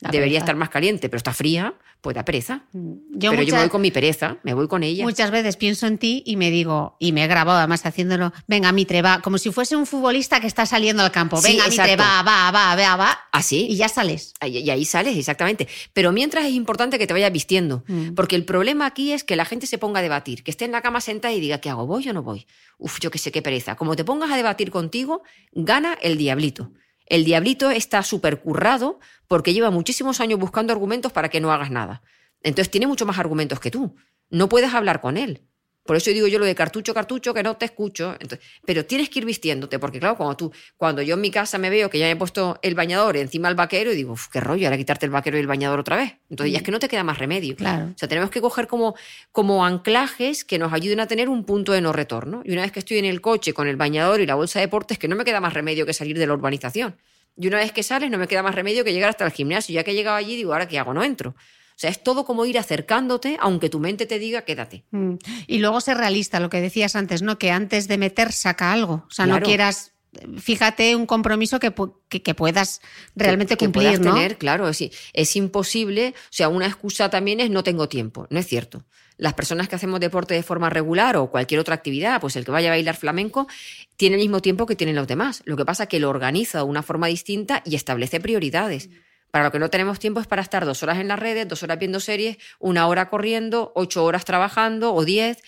[0.00, 0.38] Debería pereza.
[0.38, 2.64] estar más caliente, pero está fría, pues da pereza.
[2.72, 5.04] Yo, pero yo me voy con mi pereza, me voy con ella.
[5.04, 8.72] muchas veces pienso en ti y me digo, y me he grabado además haciéndolo, venga,
[8.72, 11.36] Mitre, va, como si fuese un futbolista que está saliendo al campo.
[11.36, 12.02] Sí, Venga, Mitre, exacto.
[12.02, 13.18] va, va, va, va, va.
[13.32, 13.66] Así.
[13.68, 14.32] Y ya sales.
[14.44, 15.68] Y ahí sales, exactamente.
[15.92, 17.84] Pero mientras es importante que te vayas vistiendo.
[17.86, 18.14] Mm.
[18.14, 20.72] Porque el problema aquí es que la gente se ponga a debatir, que esté en
[20.72, 21.86] la cama sentada y diga, ¿qué hago?
[21.86, 22.46] ¿Voy o no voy?
[22.78, 23.76] Uf, yo qué sé, qué pereza.
[23.76, 25.22] Como te pongas a debatir contigo,
[25.52, 26.72] gana el diablito.
[27.10, 31.70] El diablito está súper currado porque lleva muchísimos años buscando argumentos para que no hagas
[31.70, 32.02] nada.
[32.40, 33.96] Entonces tiene mucho más argumentos que tú.
[34.30, 35.42] No puedes hablar con él.
[35.84, 38.12] Por eso digo yo lo de cartucho, cartucho, que no te escucho.
[38.20, 41.58] Entonces, pero tienes que ir vistiéndote, porque claro, cuando tú, cuando yo en mi casa
[41.58, 44.28] me veo que ya me he puesto el bañador encima el vaquero y digo, "Uf,
[44.28, 46.14] qué rollo, ahora quitarte el vaquero y el bañador otra vez.
[46.28, 47.56] Entonces ya es que no te queda más remedio.
[47.56, 47.86] Claro.
[47.86, 48.94] O sea, tenemos que coger como,
[49.32, 52.42] como anclajes que nos ayuden a tener un punto de no retorno.
[52.44, 54.66] Y una vez que estoy en el coche con el bañador y la bolsa de
[54.66, 56.96] deportes, que no me queda más remedio que salir de la urbanización.
[57.36, 59.74] Y una vez que sales, no me queda más remedio que llegar hasta el gimnasio.
[59.74, 60.92] Ya que he llegado allí, digo, ¿ahora qué hago?
[60.92, 61.34] No entro.
[61.80, 64.84] O sea, es todo como ir acercándote, aunque tu mente te diga, quédate.
[64.90, 65.14] Mm.
[65.46, 67.38] Y luego ser realista, lo que decías antes, ¿no?
[67.38, 69.06] Que antes de meter, saca algo.
[69.08, 69.94] O sea, no quieras.
[70.36, 71.72] Fíjate un compromiso que,
[72.10, 72.82] que, que puedas
[73.16, 74.12] realmente que cumplir, puedas ¿no?
[74.12, 76.12] tener, claro, es, es imposible.
[76.14, 78.26] O sea, una excusa también es no tengo tiempo.
[78.28, 78.84] No es cierto.
[79.16, 82.50] Las personas que hacemos deporte de forma regular o cualquier otra actividad, pues el que
[82.50, 83.48] vaya a bailar flamenco,
[83.96, 85.40] tiene el mismo tiempo que tienen los demás.
[85.46, 88.90] Lo que pasa es que lo organiza de una forma distinta y establece prioridades.
[89.30, 91.62] Para lo que no tenemos tiempo es para estar dos horas en las redes, dos
[91.62, 95.42] horas viendo series, una hora corriendo, ocho horas trabajando o diez,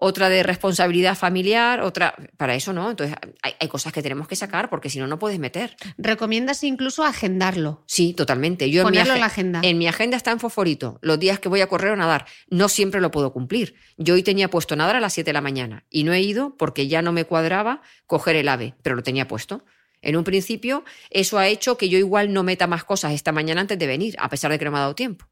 [0.00, 2.14] otra de responsabilidad familiar, otra...
[2.36, 2.88] Para eso no.
[2.88, 5.74] Entonces hay, hay cosas que tenemos que sacar porque si no, no puedes meter.
[5.96, 7.82] Recomiendas incluso agendarlo.
[7.86, 8.70] Sí, totalmente.
[8.70, 9.60] Yo en mi Ponerlo en la agenda.
[9.64, 11.00] En mi agenda está en fosforito.
[11.02, 12.26] Los días que voy a correr o nadar.
[12.48, 13.74] No siempre lo puedo cumplir.
[13.96, 16.54] Yo hoy tenía puesto nadar a las 7 de la mañana y no he ido
[16.56, 19.64] porque ya no me cuadraba coger el ave, pero lo tenía puesto.
[20.02, 23.60] En un principio, eso ha hecho que yo igual no meta más cosas esta mañana
[23.60, 25.26] antes de venir, a pesar de que no me ha dado tiempo.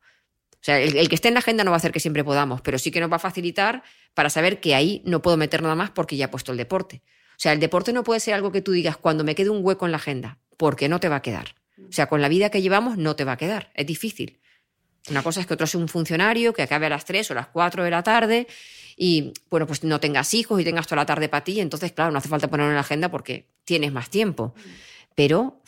[0.54, 2.60] O sea, el, que esté en la agenda no va a hacer que siempre podamos,
[2.60, 5.76] pero sí que nos va a facilitar para saber que ahí no puedo meter nada
[5.76, 7.02] más porque ya he puesto el deporte.
[7.32, 9.64] O sea, el deporte no puede ser algo que tú digas cuando me quede un
[9.64, 11.54] hueco en la agenda, porque no te va a quedar.
[11.78, 14.40] O sea, con la vida que llevamos no te va a quedar, es difícil.
[15.08, 17.46] Una cosa es que otro sea un funcionario que acabe a las 3 o las
[17.48, 18.48] 4 de la tarde
[18.96, 22.10] y, bueno, pues no tengas hijos y tengas toda la tarde para ti, entonces, claro,
[22.10, 24.54] no hace falta ponerlo en la agenda porque tienes más tiempo.
[25.14, 25.60] Pero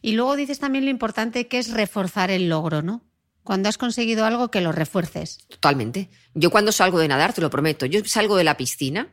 [0.00, 3.02] Y luego dices también lo importante que es reforzar el logro, ¿no?
[3.44, 5.38] Cuando has conseguido algo, que lo refuerces.
[5.48, 6.10] Totalmente.
[6.34, 9.12] Yo cuando salgo de nadar, te lo prometo, yo salgo de la piscina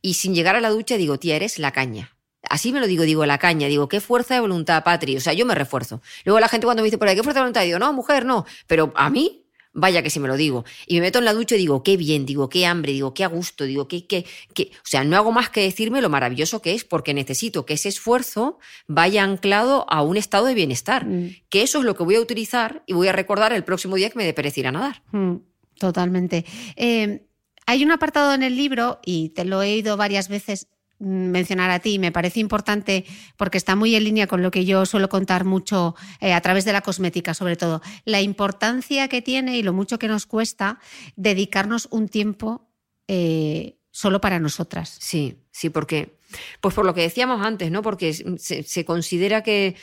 [0.00, 2.16] y sin llegar a la ducha digo, tía, eres la caña.
[2.48, 5.16] Así me lo digo, digo, la caña, digo, qué fuerza de voluntad, Patri.
[5.16, 6.02] O sea, yo me refuerzo.
[6.24, 7.62] Luego la gente cuando me dice por ahí, ¿qué fuerza de voluntad?
[7.62, 8.44] Digo, no, mujer, no.
[8.66, 9.43] Pero a mí,
[9.74, 10.64] vaya que si me lo digo.
[10.86, 13.24] Y me meto en la ducha y digo, qué bien, digo, qué hambre, digo, qué
[13.24, 14.70] a gusto, digo, qué, qué, qué.
[14.76, 17.88] O sea, no hago más que decirme lo maravilloso que es porque necesito que ese
[17.90, 21.04] esfuerzo vaya anclado a un estado de bienestar.
[21.04, 21.36] Mm.
[21.50, 24.08] Que eso es lo que voy a utilizar y voy a recordar el próximo día
[24.08, 25.02] que me dé pereza ir a nadar.
[25.12, 25.36] Mm,
[25.78, 26.44] Totalmente.
[26.76, 27.26] Eh,
[27.66, 30.68] hay un apartado en el libro, y te lo he oído varias veces
[31.04, 33.04] mencionar a ti, me parece importante
[33.36, 36.64] porque está muy en línea con lo que yo suelo contar mucho eh, a través
[36.64, 40.78] de la cosmética, sobre todo, la importancia que tiene y lo mucho que nos cuesta
[41.16, 42.68] dedicarnos un tiempo
[43.08, 44.96] eh, solo para nosotras.
[45.00, 46.18] Sí, sí, porque,
[46.60, 47.82] pues por lo que decíamos antes, ¿no?
[47.82, 49.76] Porque se, considera que,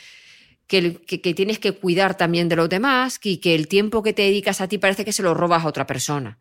[0.66, 4.22] que- que tienes que cuidar también de los demás y que el tiempo que te
[4.22, 6.38] dedicas a ti parece que se lo robas a otra persona.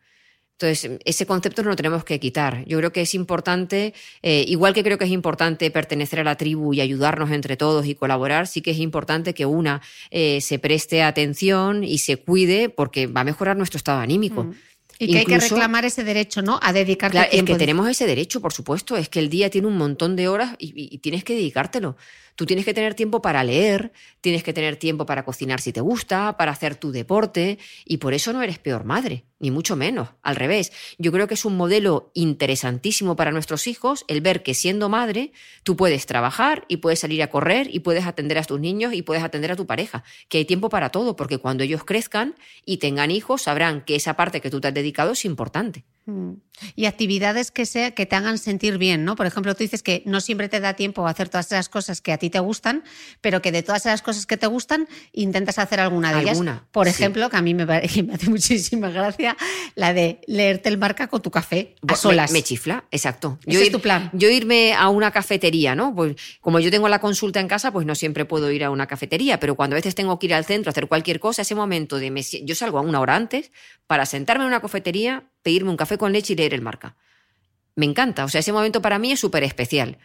[0.62, 2.64] Entonces, ese concepto no lo tenemos que quitar.
[2.66, 6.36] Yo creo que es importante, eh, igual que creo que es importante pertenecer a la
[6.36, 9.82] tribu y ayudarnos entre todos y colaborar, sí que es importante que una
[10.12, 14.44] eh, se preste atención y se cuide porque va a mejorar nuestro estado anímico.
[14.44, 14.54] Mm.
[15.00, 16.60] Y que hay que reclamar ese derecho, ¿no?
[16.62, 17.54] A dedicarte Claro, es tiempo.
[17.54, 18.96] que tenemos ese derecho, por supuesto.
[18.98, 21.98] Es que el día tiene un montón de horas y, y- y tienes que dedicártelo.
[22.36, 25.82] Tú tienes que tener tiempo para leer, tienes que tener tiempo para cocinar si te
[25.82, 30.10] gusta, para hacer tu deporte, y por eso no eres peor madre, ni mucho menos.
[30.22, 34.54] Al revés, yo creo que es un modelo interesantísimo para nuestros hijos el ver que
[34.54, 35.32] siendo madre
[35.64, 39.02] tú puedes trabajar y puedes salir a correr y puedes atender a tus niños y
[39.02, 42.78] puedes atender a tu pareja, que hay tiempo para todo, porque cuando ellos crezcan y
[42.78, 45.84] tengan hijos sabrán que esa parte que tú te has dedicado es importante.
[46.12, 46.42] Mm.
[46.76, 49.16] Y actividades que, sea, que te hagan sentir bien, ¿no?
[49.16, 52.02] Por ejemplo, tú dices que no siempre te da tiempo a hacer todas esas cosas
[52.02, 52.84] que a ti te gustan,
[53.20, 56.32] pero que de todas esas cosas que te gustan intentas hacer alguna de ellas.
[56.32, 56.92] Alguna, Por sí.
[56.92, 59.36] ejemplo, que a mí me, me hace muchísima gracia
[59.76, 62.32] la de leerte el marca con tu café a solas.
[62.32, 63.40] Me, me chifla, exacto.
[63.46, 64.12] Ese es tu plan.
[64.14, 65.96] Yo irme a una cafetería, ¿no?
[65.96, 68.86] Pues como yo tengo la consulta en casa, pues no siempre puedo ir a una
[68.86, 71.56] cafetería, pero cuando a veces tengo que ir al centro a hacer cualquier cosa, ese
[71.56, 73.52] momento de me yo salgo a una hora antes
[73.88, 76.96] para sentarme en una cafetería, pedirme un café con leche y leer el marca.
[77.76, 79.98] Me encanta, o sea, ese momento para mí es súper especial.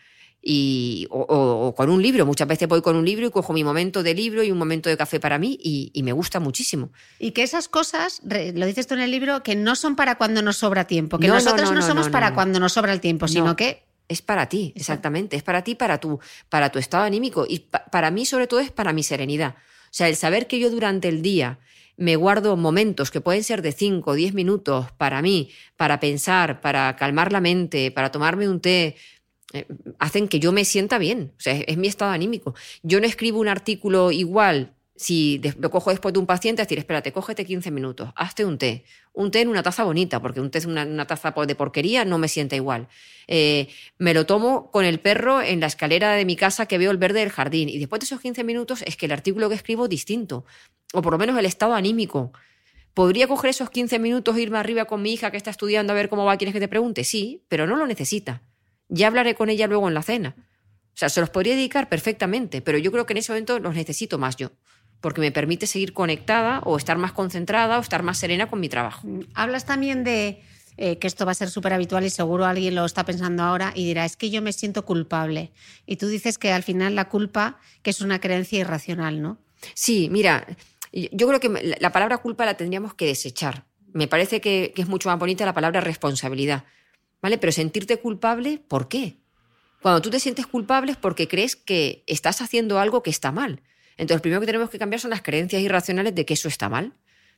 [0.49, 3.53] Y, o, o- o con un libro, muchas veces voy con un libro y cojo
[3.53, 6.39] mi momento de libro y un momento de café para mí y, y me gusta
[6.39, 6.93] muchísimo.
[7.18, 10.43] Y que esas cosas, lo dices tú en el libro, que no son para cuando
[10.43, 12.93] nos sobra tiempo, que No, no, nosotros no, no, no, somos para cuando nos sobra
[12.93, 13.57] el tiempo, sino No.
[13.57, 15.34] que Es para ti, exactamente.
[15.37, 17.45] Es para ti, para tu, para tu estado anímico.
[17.49, 19.57] Y pa- para mí, sobre todo, es para mi serenidad.
[19.57, 21.59] O sea, el saber que yo durante el día
[21.97, 26.61] me guardo momentos que pueden ser de 5 o 10 minutos para mí, para pensar,
[26.61, 28.97] para calmar la mente, para tomarme un té,
[29.53, 29.66] eh,
[29.99, 31.32] hacen que yo me sienta bien.
[31.38, 32.55] O sea, es, es mi estado anímico.
[32.82, 36.78] Yo no escribo un artículo igual si lo cojo después de un paciente, es decir,
[36.78, 38.84] espérate, cógete 15 minutos, hazte un té.
[39.12, 42.18] Un té en una taza bonita, porque un té es una, taza de porquería, no
[42.18, 42.88] me sienta igual.
[43.28, 43.68] Eh,
[43.99, 46.97] me lo tomo con el perro en la escalera de mi casa que veo el
[46.97, 47.68] verde del jardín.
[47.68, 50.44] Y después de esos 15 minutos es que el artículo que escribo es distinto.
[50.92, 52.32] O por lo menos el estado anímico.
[52.94, 55.97] ¿Podría coger esos 15 minutos e irme arriba con mi hija que está estudiando a
[55.97, 56.38] ver cómo va?
[56.38, 57.05] ¿Quieres que te pregunte?
[57.05, 58.42] Sí, pero no lo necesita.
[58.88, 60.34] Ya hablaré con ella luego en la cena.
[60.97, 63.74] O sea, se los podría dedicar perfectamente, pero yo creo que en ese momento los
[63.74, 64.53] necesito más yo,
[65.01, 68.68] porque me permite seguir conectada o estar más concentrada o estar más serena con mi
[68.68, 69.07] trabajo.
[69.34, 70.42] Hablas también de
[70.78, 73.72] eh, que esto va a ser súper habitual y seguro alguien lo está pensando ahora
[73.74, 75.53] y dirá, es que yo me siento culpable.
[75.86, 79.38] Y tú dices que al final la culpa, que es una creencia irracional, ¿no?
[79.74, 80.47] Sí, mira,
[80.92, 83.64] yo creo que la- la palabra culpa la tendríamos que desechar.
[83.92, 86.64] Me parece que, que es mucho más bonita la palabra responsabilidad.
[87.22, 87.38] ¿Vale?
[87.38, 89.16] Pero sentirte culpable, ¿por qué?
[89.80, 93.62] Cuando tú te sientes culpable es porque crees que estás haciendo algo que está mal.
[93.97, 96.68] Entonces, lo primero que tenemos que cambiar son las creencias irracionales de que eso está
[96.68, 96.92] mal.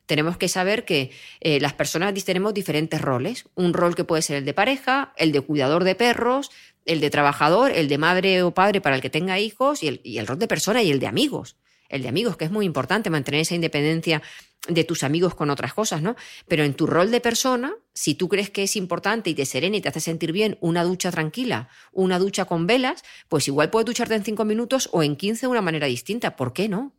[0.06, 3.46] Tenemos que saber que eh, las personas tenemos diferentes roles.
[3.54, 6.50] Un rol que puede ser el de pareja, el de cuidador de perros,
[6.86, 10.26] el de trabajador, el de madre o padre para el que tenga hijos y el
[10.26, 11.56] rol de persona y el de amigos.
[11.88, 14.22] El de amigos, que es muy importante mantener esa independencia
[14.68, 16.16] de tus amigos con otras cosas, ¿no?
[16.46, 19.76] Pero en tu rol de persona, si tú crees que es importante y te serena
[19.76, 23.86] y te hace sentir bien una ducha tranquila, una ducha con velas, pues igual puedes
[23.86, 26.36] ducharte en cinco minutos o en 15 de una manera distinta.
[26.36, 26.92] ¿Por qué no?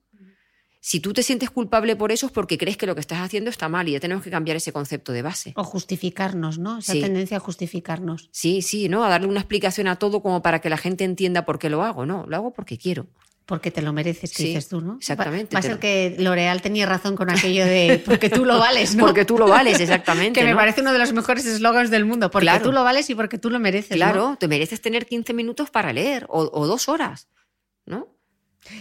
[0.82, 3.50] Si tú te sientes culpable por eso es porque crees que lo que estás haciendo
[3.50, 5.52] está mal y ya tenemos que cambiar ese concepto de base.
[5.58, 6.78] O justificarnos, ¿no?
[6.80, 7.02] Esa Sí.
[7.02, 8.30] tendencia a justificarnos.
[8.32, 9.04] Sí, sí, ¿no?
[9.04, 11.84] A darle una explicación a todo como para que la gente entienda por qué lo
[11.84, 12.06] hago.
[12.06, 13.08] No, lo hago porque quiero.
[13.50, 14.97] Porque te lo mereces, que Sí, dices tú, ¿no?
[15.00, 18.93] exactamente, Va, a ser que L'Oreal tenía razón con aquello de porque tú lo vales,
[18.95, 19.04] ¿no?
[19.08, 20.39] Porque tú lo vales, exactamente.
[20.39, 22.30] que me parece uno de los mejores eslogans del mundo.
[22.30, 22.64] Porque Claro.
[22.64, 23.89] tú lo vales y porque tú lo mereces.
[23.91, 23.95] ¿no?
[23.97, 27.28] Claro, te mereces tener 15 minutos para leer o, o dos horas,
[27.88, 28.08] ¿no?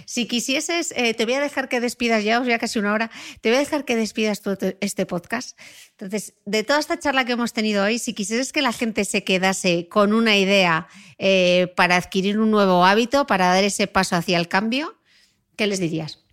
[0.07, 3.11] Si quisieses, eh, te voy a dejar que despidas ya, os ya casi una hora,
[3.41, 5.59] te voy a dejar que despidas te- este podcast.
[5.93, 9.25] Entonces, de toda esta charla que hemos tenido hoy, si quisieras que la gente se
[9.25, 14.39] quedase con una idea eh, para adquirir un nuevo hábito, para dar ese paso hacia
[14.39, 14.99] el cambio,
[15.57, 16.25] ¿qué les dirías?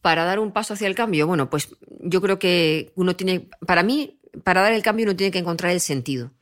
[0.00, 1.68] para dar un paso hacia el cambio, bueno, pues
[2.00, 5.72] yo creo que uno tiene, para mí, para dar el cambio uno tiene que encontrar
[5.72, 6.32] el sentido.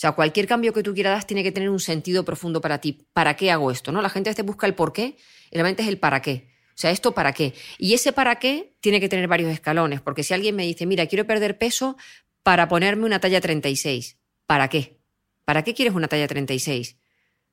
[0.00, 3.06] O sea, cualquier cambio que tú quieras tiene que tener un sentido profundo para ti.
[3.12, 3.92] ¿Para qué hago esto?
[3.92, 4.00] ¿No?
[4.00, 5.18] La gente a veces busca el por qué
[5.50, 6.48] y realmente es el para qué.
[6.70, 7.52] O sea, ¿esto para qué?
[7.76, 11.04] Y ese para qué tiene que tener varios escalones, porque si alguien me dice, mira,
[11.04, 11.98] quiero perder peso
[12.42, 14.96] para ponerme una talla 36, ¿para qué?
[15.44, 16.96] ¿Para qué quieres una talla 36?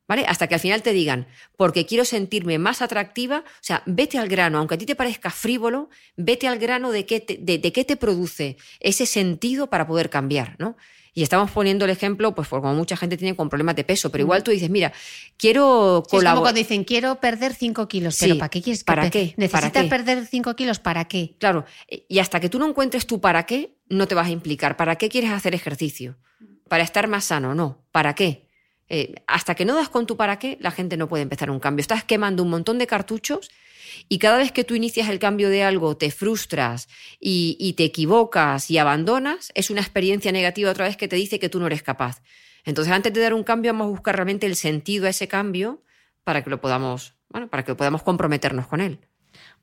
[0.08, 0.24] ¿Vale?
[0.26, 1.28] Hasta que al final te digan,
[1.58, 5.32] porque quiero sentirme más atractiva, o sea, vete al grano, aunque a ti te parezca
[5.32, 10.10] frívolo, vete al grano de qué te, de, qué te produce ese sentido para poder
[10.10, 10.78] cambiar, ¿no?
[11.18, 14.22] Y estamos poniendo el ejemplo, pues como mucha gente tiene con problemas de peso, pero
[14.22, 14.94] igual tú dices, mira,
[15.36, 16.34] quiero colaborar.
[16.34, 18.84] es como cuando dicen, quiero perder 5 kilos, pero ¿para qué quieres?
[18.84, 19.34] ¿Para qué?
[19.36, 20.78] ¿Necesitas perder 5 kilos?
[20.78, 21.36] ¿Para qué?
[21.40, 21.66] Claro,
[22.08, 24.78] y hasta que tú no encuentres tu para qué, no te vas a implicar.
[24.78, 26.18] ¿Para qué quieres hacer ejercicio?
[26.70, 27.56] ¿Para estar más sano?
[27.56, 27.84] No.
[27.92, 28.48] ¿Para qué?
[28.88, 31.60] Eh, hasta que no das con tu para qué, la gente no puede empezar un
[31.60, 31.82] cambio.
[31.82, 33.50] Estás quemando un montón de cartuchos
[34.10, 36.88] y cada vez que tú inicias el cambio de algo, te frustras
[37.20, 41.50] y, te equivocas y abandonas, es una experiencia negativa otra vez que te dice que
[41.50, 42.22] tú no eres capaz.
[42.66, 45.84] Entonces, antes de dar un cambio, vamos a buscar realmente el sentido a ese cambio
[46.24, 49.00] para que lo podamos, bueno, para que podamos comprometernos con él.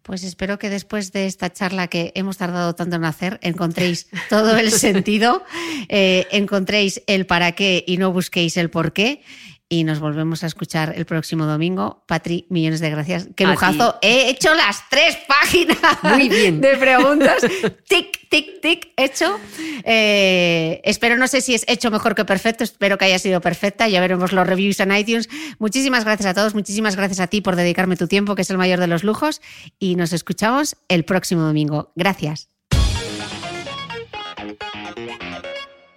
[0.03, 4.55] Pues espero que después de esta charla que hemos tardado tanto en hacer, encontréis todo
[4.57, 5.43] el sentido,
[5.89, 9.23] eh, encontréis el para qué y no busquéis el por qué
[9.69, 12.05] y nos volvemos a escuchar el próximo domingo.
[12.07, 13.29] Patri, millones de gracias.
[13.35, 13.97] Qué lujazo.
[14.03, 16.61] He hecho las tres páginas Muy bien.
[16.61, 17.43] de preguntas.
[17.89, 19.39] tic, tic, tic, hecho.
[19.85, 23.89] Eh, espero, no sé si es hecho mejor que perfecto, espero que haya sido perfecta.
[23.89, 25.29] Ya veremos los reviews en iTunes.
[25.59, 28.59] Muchísimas gracias a todos, muchísimas gracias a ti por dedicarme tu tiempo, que es el
[28.59, 29.41] mayor de los lujos.
[29.79, 31.93] Y nos escuchamos el próximo domingo.
[31.97, 32.49] Gracias.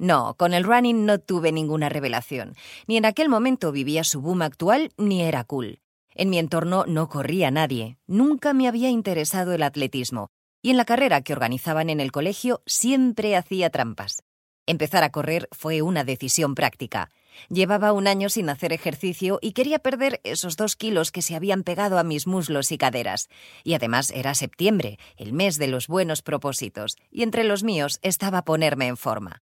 [0.00, 2.54] No, con el running no tuve ninguna revelación.
[2.86, 5.80] Ni en aquel momento vivía su boom actual, ni era cool.
[6.20, 10.28] En mi entorno no corría nadie, nunca me había interesado el atletismo,
[10.60, 14.22] y en la carrera que organizaban en el colegio siempre hacía trampas.
[14.66, 17.08] Empezar a correr fue una decisión práctica.
[17.48, 21.62] Llevaba un año sin hacer ejercicio y quería perder esos dos kilos que se habían
[21.62, 23.30] pegado a mis muslos y caderas.
[23.64, 28.44] Y además era septiembre, el mes de los buenos propósitos, y entre los míos estaba
[28.44, 29.40] ponerme en forma.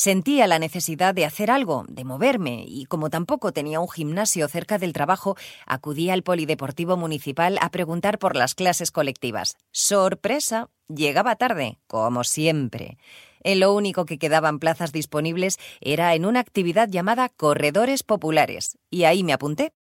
[0.00, 4.78] Sentía la necesidad de hacer algo, de moverme, y como tampoco tenía un gimnasio cerca
[4.78, 5.36] del trabajo,
[5.66, 9.56] acudí al Polideportivo Municipal a preguntar por las clases colectivas.
[9.72, 10.70] ¡Sorpresa!
[10.86, 12.96] Llegaba tarde, como siempre.
[13.40, 19.02] En lo único que quedaban plazas disponibles era en una actividad llamada Corredores Populares, y
[19.02, 19.72] ahí me apunté.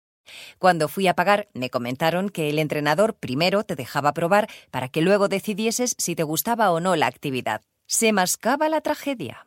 [0.57, 5.03] Cuando fui a pagar, me comentaron que el entrenador primero te dejaba probar para que
[5.03, 7.61] luego decidieses si te gustaba o no la actividad.
[7.85, 9.46] Se mascaba la tragedia.